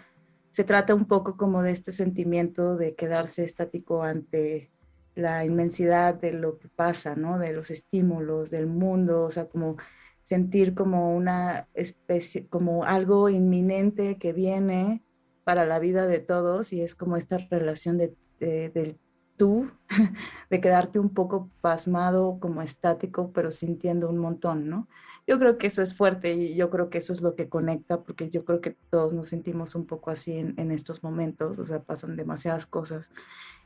se 0.52 0.64
trata 0.64 0.94
un 0.94 1.06
poco 1.06 1.38
como 1.38 1.64
de 1.64 1.72
este 1.72 1.92
sentimiento 1.92 2.76
de 2.76 2.94
quedarse 2.96 3.44
estático 3.44 4.04
ante 4.04 4.70
la 5.16 5.46
inmensidad 5.46 6.16
de 6.16 6.32
lo 6.34 6.58
que 6.58 6.68
pasa, 6.70 7.16
¿no? 7.16 7.38
De 7.38 7.54
los 7.54 7.72
estímulos, 7.72 8.52
del 8.52 8.68
mundo, 8.68 9.24
o 9.24 9.32
sea, 9.32 9.46
como 9.46 9.78
sentir 10.24 10.74
como 10.74 11.16
una 11.16 11.68
especie, 11.74 12.48
como 12.48 12.86
algo 12.86 13.30
inminente 13.30 14.18
que 14.18 14.34
viene 14.34 15.04
para 15.44 15.66
la 15.66 15.80
vida 15.80 16.08
de 16.08 16.20
todos 16.20 16.72
y 16.74 16.82
es 16.82 16.96
como 16.96 17.18
esta 17.18 17.38
relación 17.38 17.98
de, 17.98 18.16
del 18.40 18.98
tú, 19.36 19.70
de 20.50 20.62
quedarte 20.62 21.00
un 21.00 21.10
poco 21.10 21.50
pasmado, 21.62 22.38
como 22.40 22.62
estático, 22.62 23.32
pero 23.34 23.52
sintiendo 23.52 24.10
un 24.10 24.20
montón, 24.20 24.70
¿no? 24.70 24.88
Yo 25.28 25.38
creo 25.38 25.58
que 25.58 25.68
eso 25.68 25.82
es 25.82 25.96
fuerte 25.96 26.34
y 26.34 26.56
yo 26.56 26.70
creo 26.70 26.90
que 26.90 26.98
eso 26.98 27.14
es 27.14 27.22
lo 27.22 27.36
que 27.36 27.50
conecta, 27.50 28.02
porque 28.02 28.30
yo 28.30 28.44
creo 28.44 28.62
que 28.62 28.76
todos 28.90 29.14
nos 29.14 29.30
sentimos 29.30 29.76
un 29.76 29.86
poco 29.86 30.12
así 30.12 30.34
en, 30.34 30.54
en 30.58 30.72
estos 30.72 31.04
momentos, 31.04 31.60
o 31.60 31.66
sea, 31.66 31.80
pasan 31.82 32.16
demasiadas 32.16 32.66
cosas 32.66 33.10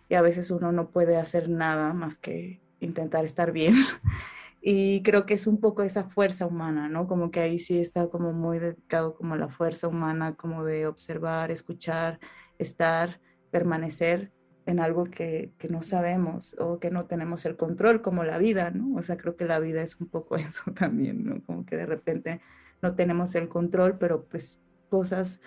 y 0.10 0.16
a 0.16 0.22
veces 0.22 0.52
uno 0.52 0.72
no 0.72 0.90
puede 0.90 1.18
hacer 1.18 1.50
nada 1.50 1.94
más 1.94 2.18
que 2.18 2.62
intentar 2.80 3.26
estar 3.26 3.52
bien. 3.52 3.76
Y 4.68 5.04
creo 5.04 5.28
que 5.28 5.36
es 5.36 5.46
un 5.46 5.60
poco 5.60 5.84
esa 5.84 6.06
fuerza 6.06 6.48
humana, 6.48 6.90
¿no? 6.90 7.08
Como 7.08 7.30
que 7.30 7.40
ahí 7.40 7.60
sí 7.60 7.78
está 7.78 8.08
como 8.08 8.34
muy 8.34 8.58
dedicado 8.58 9.14
como 9.14 9.36
la 9.36 9.48
fuerza 9.48 9.88
humana, 9.88 10.34
como 10.34 10.66
de 10.66 10.88
observar, 10.88 11.52
escuchar, 11.52 12.20
estar, 12.58 13.20
permanecer 13.52 14.32
en 14.66 14.80
algo 14.80 15.04
que, 15.04 15.52
que, 15.60 15.70
no 15.70 15.84
sabemos 15.84 16.56
o 16.60 16.80
que 16.80 16.90
no 16.90 17.06
tenemos 17.06 17.46
el 17.46 17.58
control, 17.58 18.02
como 18.02 18.24
la 18.24 18.40
vida, 18.40 18.72
¿no? 18.72 18.98
O 18.98 19.04
sea, 19.04 19.18
creo 19.18 19.36
que 19.36 19.46
la 19.46 19.60
vida 19.60 19.84
es 19.84 20.02
un 20.02 20.08
poco 20.08 20.36
eso 20.38 20.64
también, 20.72 21.24
¿no? 21.24 21.44
Como 21.44 21.64
que 21.64 21.78
de 21.78 21.86
repente 21.86 22.42
no 22.82 22.96
tenemos 22.96 23.36
el 23.36 23.48
control, 23.50 24.00
pero 24.00 24.26
pues 24.26 24.60
cosas, 24.90 25.40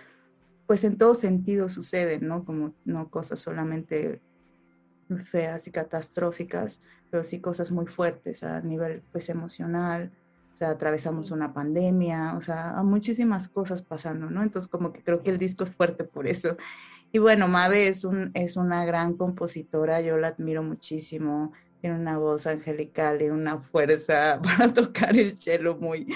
pues 0.68 0.84
en 0.84 0.96
todo 0.96 1.14
sentido 1.14 1.68
suceden, 1.68 2.28
¿no? 2.28 2.44
Como 2.44 2.74
no 2.84 3.11
cosas 3.11 3.40
solamente 3.40 4.20
feas 5.30 5.66
y 5.66 5.70
catastróficas, 5.70 6.80
pero 7.11 7.24
sí 7.24 7.40
cosas 7.40 7.70
muy 7.70 7.86
fuertes 7.86 8.42
a 8.42 8.61
nivel 8.61 9.02
pues 9.12 9.28
emocional, 9.28 10.11
o 10.52 10.56
sea, 10.59 10.70
atravesamos 10.70 11.30
una 11.30 11.54
pandemia, 11.54 12.34
o 12.36 12.42
sea, 12.42 12.74
muchísimas 12.82 13.48
cosas 13.48 13.82
pasando, 13.82 14.28
¿no? 14.28 14.42
Entonces 14.42 14.68
como 14.68 14.92
que 14.92 15.02
creo 15.02 15.22
que 15.22 15.30
el 15.30 15.38
disco 15.38 15.64
es 15.64 15.70
fuerte 15.70 16.04
por 16.04 16.26
eso. 16.26 16.56
Y 17.12 17.18
bueno, 17.18 17.48
Mabe 17.48 17.88
es, 17.88 18.04
un, 18.04 18.32
es 18.34 18.56
una 18.56 18.84
gran 18.84 19.14
compositora, 19.14 20.00
yo 20.00 20.18
la 20.18 20.28
admiro 20.28 20.62
muchísimo, 20.62 21.52
tiene 21.80 21.96
una 21.96 22.18
voz 22.18 22.46
angelical 22.46 23.22
y 23.22 23.30
una 23.30 23.59
fuerza 23.59 24.40
para 24.42 24.72
tocar 24.74 25.16
el 25.16 25.40
cello 25.40 25.76
muy 25.76 26.12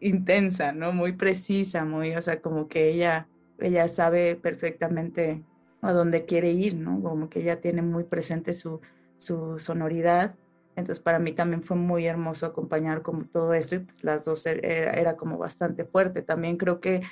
intensa, 0.00 0.72
¿no? 0.72 0.92
Muy 0.92 1.12
precisa, 1.12 1.84
muy, 1.84 2.14
o 2.14 2.22
sea, 2.22 2.40
como 2.40 2.68
que 2.68 2.88
ella, 2.88 3.28
ella 3.58 3.88
sabe 3.88 4.36
perfectamente 4.36 5.42
a 5.82 5.92
donde 5.92 6.24
quiere 6.24 6.52
ir, 6.52 6.74
¿no? 6.76 7.02
Como 7.02 7.28
que 7.28 7.40
ella 7.40 7.60
tiene 7.60 7.82
muy 7.82 8.04
presente 8.04 8.54
su, 8.54 8.80
su 9.18 9.58
sonoridad. 9.58 10.34
Entonces 10.76 11.02
para 11.02 11.18
mí 11.18 11.32
también 11.32 11.62
fue 11.62 11.76
muy 11.76 12.06
hermoso 12.06 12.46
acompañar 12.46 13.02
como 13.02 13.24
todo 13.26 13.52
esto 13.52 13.82
pues 13.84 14.02
las 14.02 14.24
dos 14.24 14.46
er, 14.46 14.64
era, 14.64 14.92
era, 14.92 15.16
como 15.16 15.36
bastante 15.36 15.84
fuerte. 15.84 16.22
También 16.22 16.56
creo 16.56 16.80
que, 16.80 17.02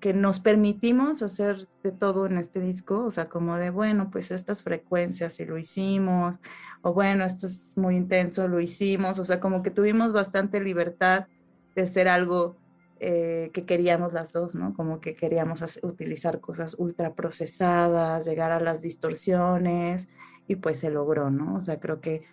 que 0.00 0.12
nos 0.12 0.38
permitimos 0.38 1.22
hacer 1.22 1.66
de 1.82 1.92
todo 1.92 2.26
en 2.26 2.38
este 2.38 2.60
disco, 2.60 3.04
o 3.04 3.10
sea, 3.10 3.28
como 3.28 3.56
de, 3.56 3.70
bueno, 3.70 4.10
pues 4.10 4.30
estas 4.30 4.62
frecuencias 4.62 5.40
y 5.40 5.46
lo 5.46 5.58
hicimos, 5.58 6.36
o 6.82 6.92
bueno, 6.92 7.24
esto 7.24 7.46
es 7.46 7.76
muy 7.76 7.96
intenso, 7.96 8.46
lo 8.46 8.60
hicimos, 8.60 9.18
o 9.18 9.24
sea, 9.24 9.40
como 9.40 9.62
que 9.62 9.70
tuvimos 9.70 10.12
bastante 10.12 10.60
libertad 10.60 11.26
de 11.74 11.82
hacer 11.82 12.08
algo 12.08 12.56
eh, 13.00 13.50
que 13.52 13.64
queríamos 13.64 14.12
las 14.12 14.32
dos, 14.32 14.54
¿no? 14.54 14.74
Como 14.74 15.00
que 15.00 15.14
queríamos 15.14 15.62
utilizar 15.82 16.40
cosas 16.40 16.76
ultra 16.78 17.14
procesadas, 17.14 18.26
llegar 18.26 18.52
a 18.52 18.60
las 18.60 18.82
distorsiones 18.82 20.06
y 20.46 20.56
pues 20.56 20.78
se 20.78 20.90
logró, 20.90 21.30
¿no? 21.30 21.56
O 21.56 21.62
sea, 21.64 21.80
creo 21.80 22.00
que, 22.00 22.24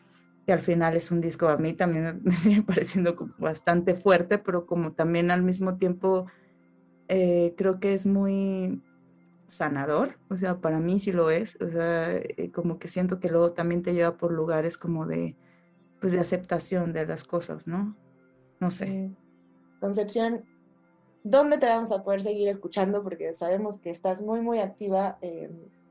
que 0.45 0.53
al 0.53 0.61
final 0.61 0.95
es 0.95 1.11
un 1.11 1.21
disco, 1.21 1.47
a 1.47 1.57
mí 1.57 1.73
también 1.73 2.21
me, 2.23 2.33
sigue 2.35 2.61
pareciendo 2.61 3.15
bastante 3.37 3.95
fuerte, 3.95 4.37
pero 4.37 4.65
como 4.65 4.93
también 4.93 5.31
al 5.31 5.41
mismo 5.41 5.77
tiempo 5.77 6.27
eh, 7.07 7.53
creo 7.57 7.79
que 7.79 7.93
es 7.93 8.05
muy, 8.05 8.81
sanador, 9.47 10.17
o 10.29 10.37
sea, 10.37 10.59
para 10.59 10.79
mí 10.79 10.99
sí 10.99 11.11
lo 11.11 11.31
es, 11.31 11.55
o 11.61 11.69
sea, 11.69 12.15
eh, 12.15 12.51
como 12.53 12.79
que 12.79 12.89
siento 12.89 13.19
que 13.19 13.29
luego 13.29 13.53
también 13.53 13.81
te 13.81 13.93
lleva 13.93 14.17
por 14.17 14.31
lugares 14.31 14.77
como 14.77 15.05
de, 15.05 15.35
pues 16.01 16.13
de 16.13 16.19
aceptación 16.19 16.93
de 16.93 17.05
las 17.05 17.23
cosas, 17.23 17.65
¿no? 17.65 17.95
No 18.59 18.67
sé. 18.67 19.11
Concepción, 19.79 20.43
¿dónde 21.29 21.57
te 21.57 21.65
vamos 21.65 21.91
a 21.91 22.03
poder 22.03 22.21
seguir 22.21 22.47
escuchando? 22.47 23.03
Porque 23.03 23.33
sabemos 23.33 23.79
que 23.79 23.91
estás 23.91 24.21
muy, 24.21 24.41
muy 24.41 24.59
activa, 24.59 25.17
eh, 25.21 25.49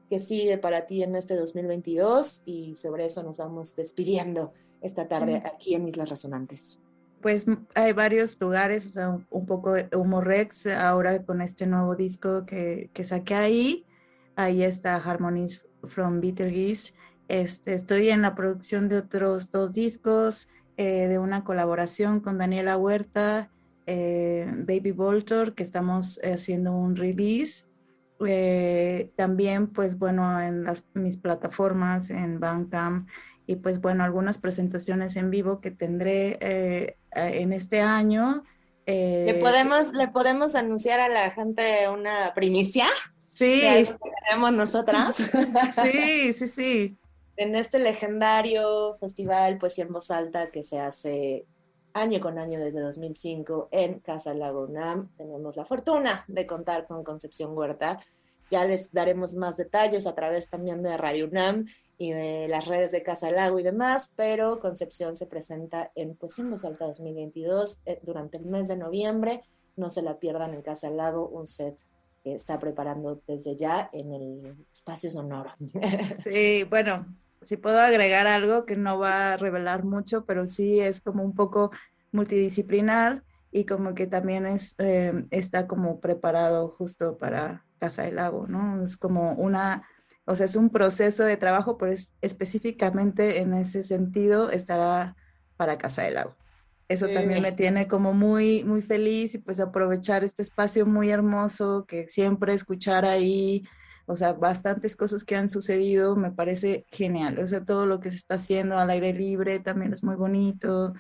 que 0.09 0.19
sigue 0.19 0.59
para 0.59 0.87
ti 0.87 1.03
en 1.03 1.17
este 1.17 1.37
2022 1.37 2.43
y 2.45 2.77
sobre 2.77 3.07
eso 3.07 3.23
nos 3.23 3.37
vamos 3.37 3.75
despidiendo 3.77 4.53
esta 4.81 5.09
tarde 5.09 5.43
aquí 5.45 5.75
en 5.75 5.89
Islas 5.89 6.11
Resonantes 6.11 6.81
pues 7.27 7.45
hay 7.75 7.93
varios 7.93 8.41
lugares, 8.41 8.87
o 8.87 8.91
sea, 8.91 9.19
un, 9.31 9.47
poco 9.47 9.75
Humorex, 9.93 10.67
ahora 10.69 11.25
con 11.25 11.41
este 11.41 11.67
nuevo 11.67 11.97
disco 11.97 12.47
que, 12.47 12.89
que 12.93 13.05
saqué 13.05 13.35
ahí, 13.35 13.85
ahí 14.37 14.63
está 14.63 14.95
Harmonies 14.95 15.61
from 15.89 16.21
Beetlejuice. 16.21 16.95
Este, 17.27 17.75
estoy 17.75 18.11
en 18.11 18.23
la 18.23 18.37
producción 18.37 18.89
de 18.89 18.99
otros 18.99 19.51
dos 19.51 19.73
discos, 19.73 20.49
eh, 20.77 21.09
de 21.09 21.19
una 21.19 21.43
colaboración 21.43 22.21
con 22.21 22.39
Daniela 22.39 22.77
Huerta, 22.77 23.51
eh, 23.87 24.47
Baby 24.49 24.91
Voltor, 24.91 25.55
que 25.55 25.63
estamos 25.63 26.21
haciendo 26.23 26.73
un 26.73 26.97
release. 26.97 27.65
Eh, 28.27 29.11
también, 29.17 29.69
pues 29.69 29.99
bueno, 29.99 30.41
en 30.41 30.65
las, 30.65 30.85
mis 30.95 31.17
plataformas, 31.17 32.11
en 32.11 32.41
Bandcamp, 32.41 33.09
y 33.47 33.57
pues 33.57 33.81
bueno, 33.81 34.05
algunas 34.05 34.39
presentaciones 34.39 35.17
en 35.17 35.31
vivo 35.31 35.61
que 35.61 35.71
tendré 35.71 36.39
eh, 36.41 36.97
en 37.15 37.53
este 37.53 37.81
año. 37.81 38.43
¿Le, 38.87 39.31
eh, 39.31 39.35
podemos, 39.35 39.93
¿Le 39.93 40.09
podemos 40.09 40.55
anunciar 40.55 41.01
a 41.01 41.09
la 41.09 41.31
gente 41.31 41.89
una 41.89 42.33
primicia? 42.35 42.87
Sí. 43.33 43.61
Que 43.61 43.95
tenemos 44.27 44.53
nosotras. 44.53 45.17
Sí, 45.85 46.33
sí, 46.33 46.49
sí. 46.49 46.97
en 47.37 47.55
este 47.55 47.79
legendario 47.79 48.97
festival 48.99 49.59
Poesía 49.59 49.85
en 49.85 49.93
Voz 49.93 50.11
Alta 50.11 50.51
que 50.51 50.65
se 50.65 50.81
hace 50.81 51.45
año 51.97 52.21
con 52.21 52.39
año 52.39 52.61
desde 52.61 52.81
2005 52.81 53.69
en 53.71 54.01
Casa 54.01 54.35
Lago 54.35 54.69
tenemos 55.17 55.57
la 55.57 55.65
fortuna 55.65 56.25
de 56.29 56.47
contar 56.47 56.87
con 56.87 57.03
Concepción 57.03 57.57
Huerta. 57.57 58.01
Ya 58.51 58.65
les 58.67 58.93
daremos 58.93 59.35
más 59.35 59.57
detalles 59.57 60.07
a 60.07 60.15
través 60.15 60.51
también 60.51 60.83
de 60.83 60.97
Radio 60.99 61.27
UNAM 61.27 61.67
y 61.97 62.13
de 62.13 62.49
las 62.49 62.67
redes 62.67 62.93
de 62.93 63.03
Casa 63.03 63.31
Lago 63.31 63.59
y 63.59 63.63
demás, 63.63 64.13
pero 64.15 64.61
Concepción 64.61 65.17
se 65.17 65.27
presenta 65.27 65.91
en 65.95 66.19
en 66.21 66.53
Alta 66.65 66.87
2022 66.87 67.81
eh, 67.87 67.99
durante 68.03 68.37
el 68.37 68.45
mes 68.45 68.69
de 68.69 68.77
noviembre. 68.77 69.43
No 69.77 69.91
se 69.91 70.03
la 70.03 70.19
pierdan 70.19 70.53
en 70.53 70.61
Casa 70.61 70.91
Lago, 70.91 71.27
un 71.27 71.47
set 71.47 71.79
que 72.23 72.35
está 72.35 72.59
preparando 72.61 73.23
desde 73.27 73.57
ya 73.57 73.89
en 73.93 74.13
el 74.13 74.57
espacio 74.71 75.11
sonoro. 75.11 75.53
Sí, 76.23 76.65
bueno, 76.65 77.07
si 77.47 77.57
puedo 77.57 77.81
agregar 77.81 78.27
algo 78.27 78.67
que 78.67 78.77
no 78.77 78.99
va 78.99 79.33
a 79.33 79.37
revelar 79.37 79.85
mucho, 79.85 80.25
pero 80.27 80.47
sí 80.47 80.81
es 80.81 81.01
como 81.01 81.23
un 81.23 81.35
poco 81.35 81.71
multidisciplinar 82.13 83.23
y 83.53 83.65
como 83.65 83.95
que 83.95 84.07
también 84.07 84.47
es, 84.47 84.75
eh, 84.79 85.25
está 85.31 85.67
como 85.67 86.01
preparado 86.01 86.69
justo 86.69 87.17
para 87.17 87.65
Casa 87.79 88.03
del 88.03 88.17
Lago, 88.17 88.47
¿no? 88.47 88.85
Es 88.85 88.97
como 88.97 89.33
una 89.33 89.85
o 90.27 90.35
sea, 90.35 90.47
es 90.47 90.57
un 90.57 90.71
proceso 90.71 91.25
de 91.25 91.37
trabajo, 91.37 91.79
pero 91.79 91.93
es, 91.93 92.13
específicamente 92.21 93.39
en 93.39 93.55
ese 93.55 93.85
sentido 93.85 94.51
estará 94.51 95.17
para 95.57 95.79
Casa 95.79 96.03
del 96.03 96.15
Lago. 96.15 96.35
Eso 96.89 97.09
también 97.09 97.43
me 97.43 97.53
tiene 97.53 97.89
como 97.89 98.13
muy, 98.13 98.63
muy 98.63 98.83
feliz 98.83 99.35
y 99.35 99.39
pues 99.39 99.59
aprovechar 99.59 100.23
este 100.23 100.43
espacio 100.43 100.87
muy 100.87 101.11
hermoso 101.11 101.85
que 101.87 102.09
siempre 102.09 102.55
escuchar 102.55 103.05
ahí, 103.05 103.65
o 104.07 104.17
sea, 104.17 104.33
bastantes 104.33 104.97
cosas 104.97 105.25
que 105.25 105.37
han 105.37 105.49
sucedido, 105.49 106.17
me 106.17 106.31
parece 106.33 106.87
genial. 106.91 107.39
O 107.41 107.47
sea, 107.47 107.65
todo 107.65 107.87
lo 107.87 108.01
que 108.01 108.11
se 108.11 108.17
está 108.19 108.37
haciendo 108.37 108.79
al 108.79 108.91
aire 108.91 109.13
libre 109.13 109.61
también 109.61 109.93
es 109.93 110.05
muy 110.05 110.17
bonito. 110.17 110.95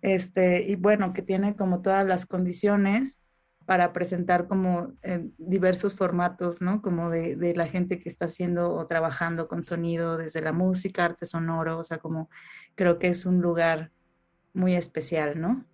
Este, 0.00 0.62
y 0.62 0.76
bueno, 0.76 1.12
que 1.12 1.22
tiene 1.22 1.56
como 1.56 1.82
todas 1.82 2.06
las 2.06 2.26
condiciones 2.26 3.18
para 3.66 3.92
presentar 3.92 4.48
como 4.48 4.92
en 5.02 5.34
diversos 5.38 5.94
formatos, 5.94 6.60
¿no? 6.62 6.82
Como 6.82 7.10
de, 7.10 7.36
de, 7.36 7.54
la 7.54 7.66
gente 7.66 8.00
que 8.00 8.08
está 8.08 8.26
haciendo 8.26 8.72
o 8.74 8.86
trabajando 8.86 9.48
con 9.48 9.62
sonido, 9.62 10.16
desde 10.16 10.40
la 10.42 10.52
música, 10.52 11.04
arte 11.04 11.26
sonoro, 11.26 11.78
o 11.78 11.84
sea, 11.84 11.98
como 11.98 12.28
creo 12.74 12.98
que 12.98 13.08
es 13.08 13.26
un 13.26 13.40
lugar 13.40 13.92
muy 14.54 14.74
especial, 14.76 15.40
¿no? 15.40 15.64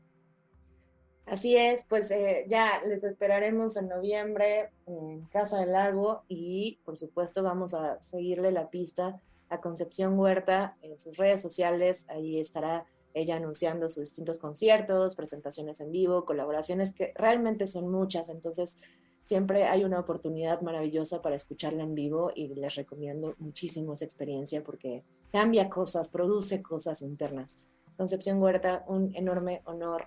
Así 1.30 1.56
es, 1.56 1.84
pues 1.84 2.10
eh, 2.10 2.46
ya 2.48 2.82
les 2.86 3.04
esperaremos 3.04 3.76
en 3.76 3.88
noviembre 3.88 4.70
en 4.86 5.26
Casa 5.26 5.60
del 5.60 5.72
Lago 5.72 6.22
y 6.26 6.78
por 6.86 6.96
supuesto 6.96 7.42
vamos 7.42 7.74
a 7.74 8.00
seguirle 8.00 8.50
la 8.50 8.70
pista 8.70 9.20
a 9.50 9.60
Concepción 9.60 10.18
Huerta 10.18 10.78
en 10.80 10.98
sus 10.98 11.18
redes 11.18 11.42
sociales, 11.42 12.06
ahí 12.08 12.40
estará 12.40 12.86
ella 13.12 13.36
anunciando 13.36 13.90
sus 13.90 14.04
distintos 14.04 14.38
conciertos, 14.38 15.16
presentaciones 15.16 15.80
en 15.80 15.92
vivo, 15.92 16.24
colaboraciones 16.24 16.94
que 16.94 17.12
realmente 17.14 17.66
son 17.66 17.90
muchas, 17.90 18.30
entonces 18.30 18.78
siempre 19.22 19.64
hay 19.64 19.84
una 19.84 20.00
oportunidad 20.00 20.62
maravillosa 20.62 21.20
para 21.20 21.36
escucharla 21.36 21.82
en 21.82 21.94
vivo 21.94 22.32
y 22.34 22.48
les 22.48 22.74
recomiendo 22.74 23.34
muchísimo 23.38 23.92
esa 23.92 24.06
experiencia 24.06 24.62
porque 24.64 25.04
cambia 25.30 25.68
cosas, 25.68 26.08
produce 26.08 26.62
cosas 26.62 27.02
internas. 27.02 27.58
Concepción 27.98 28.40
Huerta, 28.40 28.84
un 28.86 29.14
enorme 29.14 29.60
honor 29.66 30.06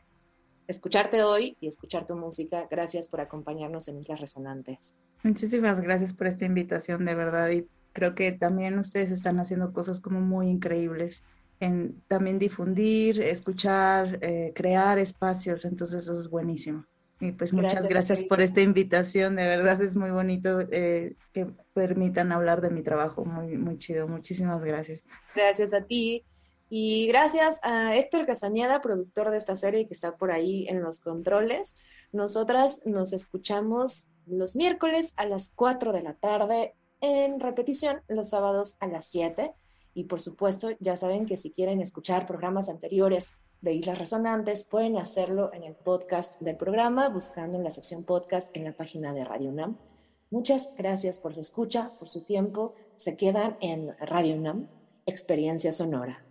escucharte 0.72 1.24
hoy 1.24 1.55
y 1.61 1.67
escuchar 1.67 2.07
tu 2.07 2.15
música. 2.15 2.67
Gracias 2.69 3.07
por 3.07 3.22
acompañarnos 3.22 3.88
en 3.88 3.99
Islas 3.99 4.19
Resonantes. 4.19 4.95
Muchísimas 5.24 5.80
gracias 5.82 6.13
por 6.13 6.28
esta 6.28 6.45
invitación, 6.45 7.05
de 7.05 7.15
verdad. 7.15 7.49
Y 7.49 7.67
creo 7.93 8.15
que 8.15 8.32
también 8.32 8.80
ustedes 8.80 9.11
están 9.11 9.39
haciendo 9.39 9.74
cosas 9.74 9.99
como 9.99 10.19
muy 10.22 10.47
increíbles 10.47 11.24
en 11.59 12.01
también 12.07 12.39
difundir, 12.39 13.22
escuchar, 13.22 14.17
eh, 14.22 14.51
crear 14.55 14.97
espacios, 14.97 15.63
entonces 15.63 16.03
eso 16.03 16.17
es 16.17 16.28
buenísimo. 16.28 16.86
Y 17.19 17.34
pues 17.34 17.53
muchas 17.53 17.88
gracias, 17.88 18.24
por 18.24 18.41
esta 18.41 18.61
invitación, 18.61 19.36
de 19.36 19.43
verdad 19.43 19.80
es 19.84 19.95
muy 19.95 20.09
bonito 20.09 20.61
eh, 20.72 21.17
que 21.34 21.45
permitan 21.74 22.32
hablar 22.32 22.61
de 22.61 22.72
mi 22.72 22.82
trabajo, 22.82 23.26
muy, 23.26 23.57
muy 23.57 23.78
chido, 23.78 24.07
muchísimas 24.07 24.63
gracias. 24.63 25.01
Gracias 25.36 25.72
a 25.76 25.86
ti 25.86 26.26
y 26.74 27.05
gracias 27.07 27.59
a 27.63 27.97
Héctor 27.97 28.26
Casañeda, 28.26 28.82
productor 28.82 29.30
de 29.30 29.38
esta 29.38 29.57
serie 29.57 29.89
que 29.89 29.93
está 29.93 30.15
por 30.15 30.32
ahí 30.32 30.65
en 30.69 30.82
los 30.82 31.01
controles. 31.01 31.76
Nosotras 32.13 32.80
nos 32.86 33.11
escuchamos 33.11 34.07
los 34.26 34.55
miércoles 34.55 35.13
a 35.17 35.26
las 35.26 35.51
4 35.53 35.91
de 35.91 36.01
la 36.01 36.13
tarde 36.13 36.74
en 37.01 37.41
repetición 37.41 38.01
los 38.07 38.30
sábados 38.30 38.78
a 38.80 38.88
las 38.88 39.05
7 39.07 39.53
y 39.93 40.05
por 40.05 40.22
supuesto, 40.22 40.69
ya 40.80 40.95
saben 40.95 41.26
que 41.26 41.36
si 41.36 41.51
quieren 41.51 41.82
escuchar 41.82 42.26
programas 42.26 42.69
anteriores 42.69 43.34
de 43.59 43.74
Islas 43.74 43.99
Resonantes, 43.99 44.63
pueden 44.63 44.97
hacerlo 44.97 45.51
en 45.53 45.63
el 45.63 45.76
podcast 45.76 46.39
del 46.39 46.55
programa, 46.55 47.09
buscando 47.09 47.57
en 47.57 47.65
la 47.65 47.72
sección 47.72 48.05
podcast 48.05 48.49
en 48.55 48.63
la 48.63 48.72
página 48.72 49.13
de 49.13 49.26
Radio 49.26 49.49
UNAM. 49.49 49.76
Muchas 50.30 50.72
gracias 50.78 51.19
por 51.19 51.34
su 51.34 51.41
escucha, 51.41 51.91
por 51.99 52.07
su 52.07 52.24
tiempo. 52.24 52.76
Se 52.95 53.17
quedan 53.17 53.57
en 53.59 53.93
Radio 53.99 54.38
UNAM, 54.38 54.69
Experiencia 55.05 55.74
Sonora. 55.74 56.31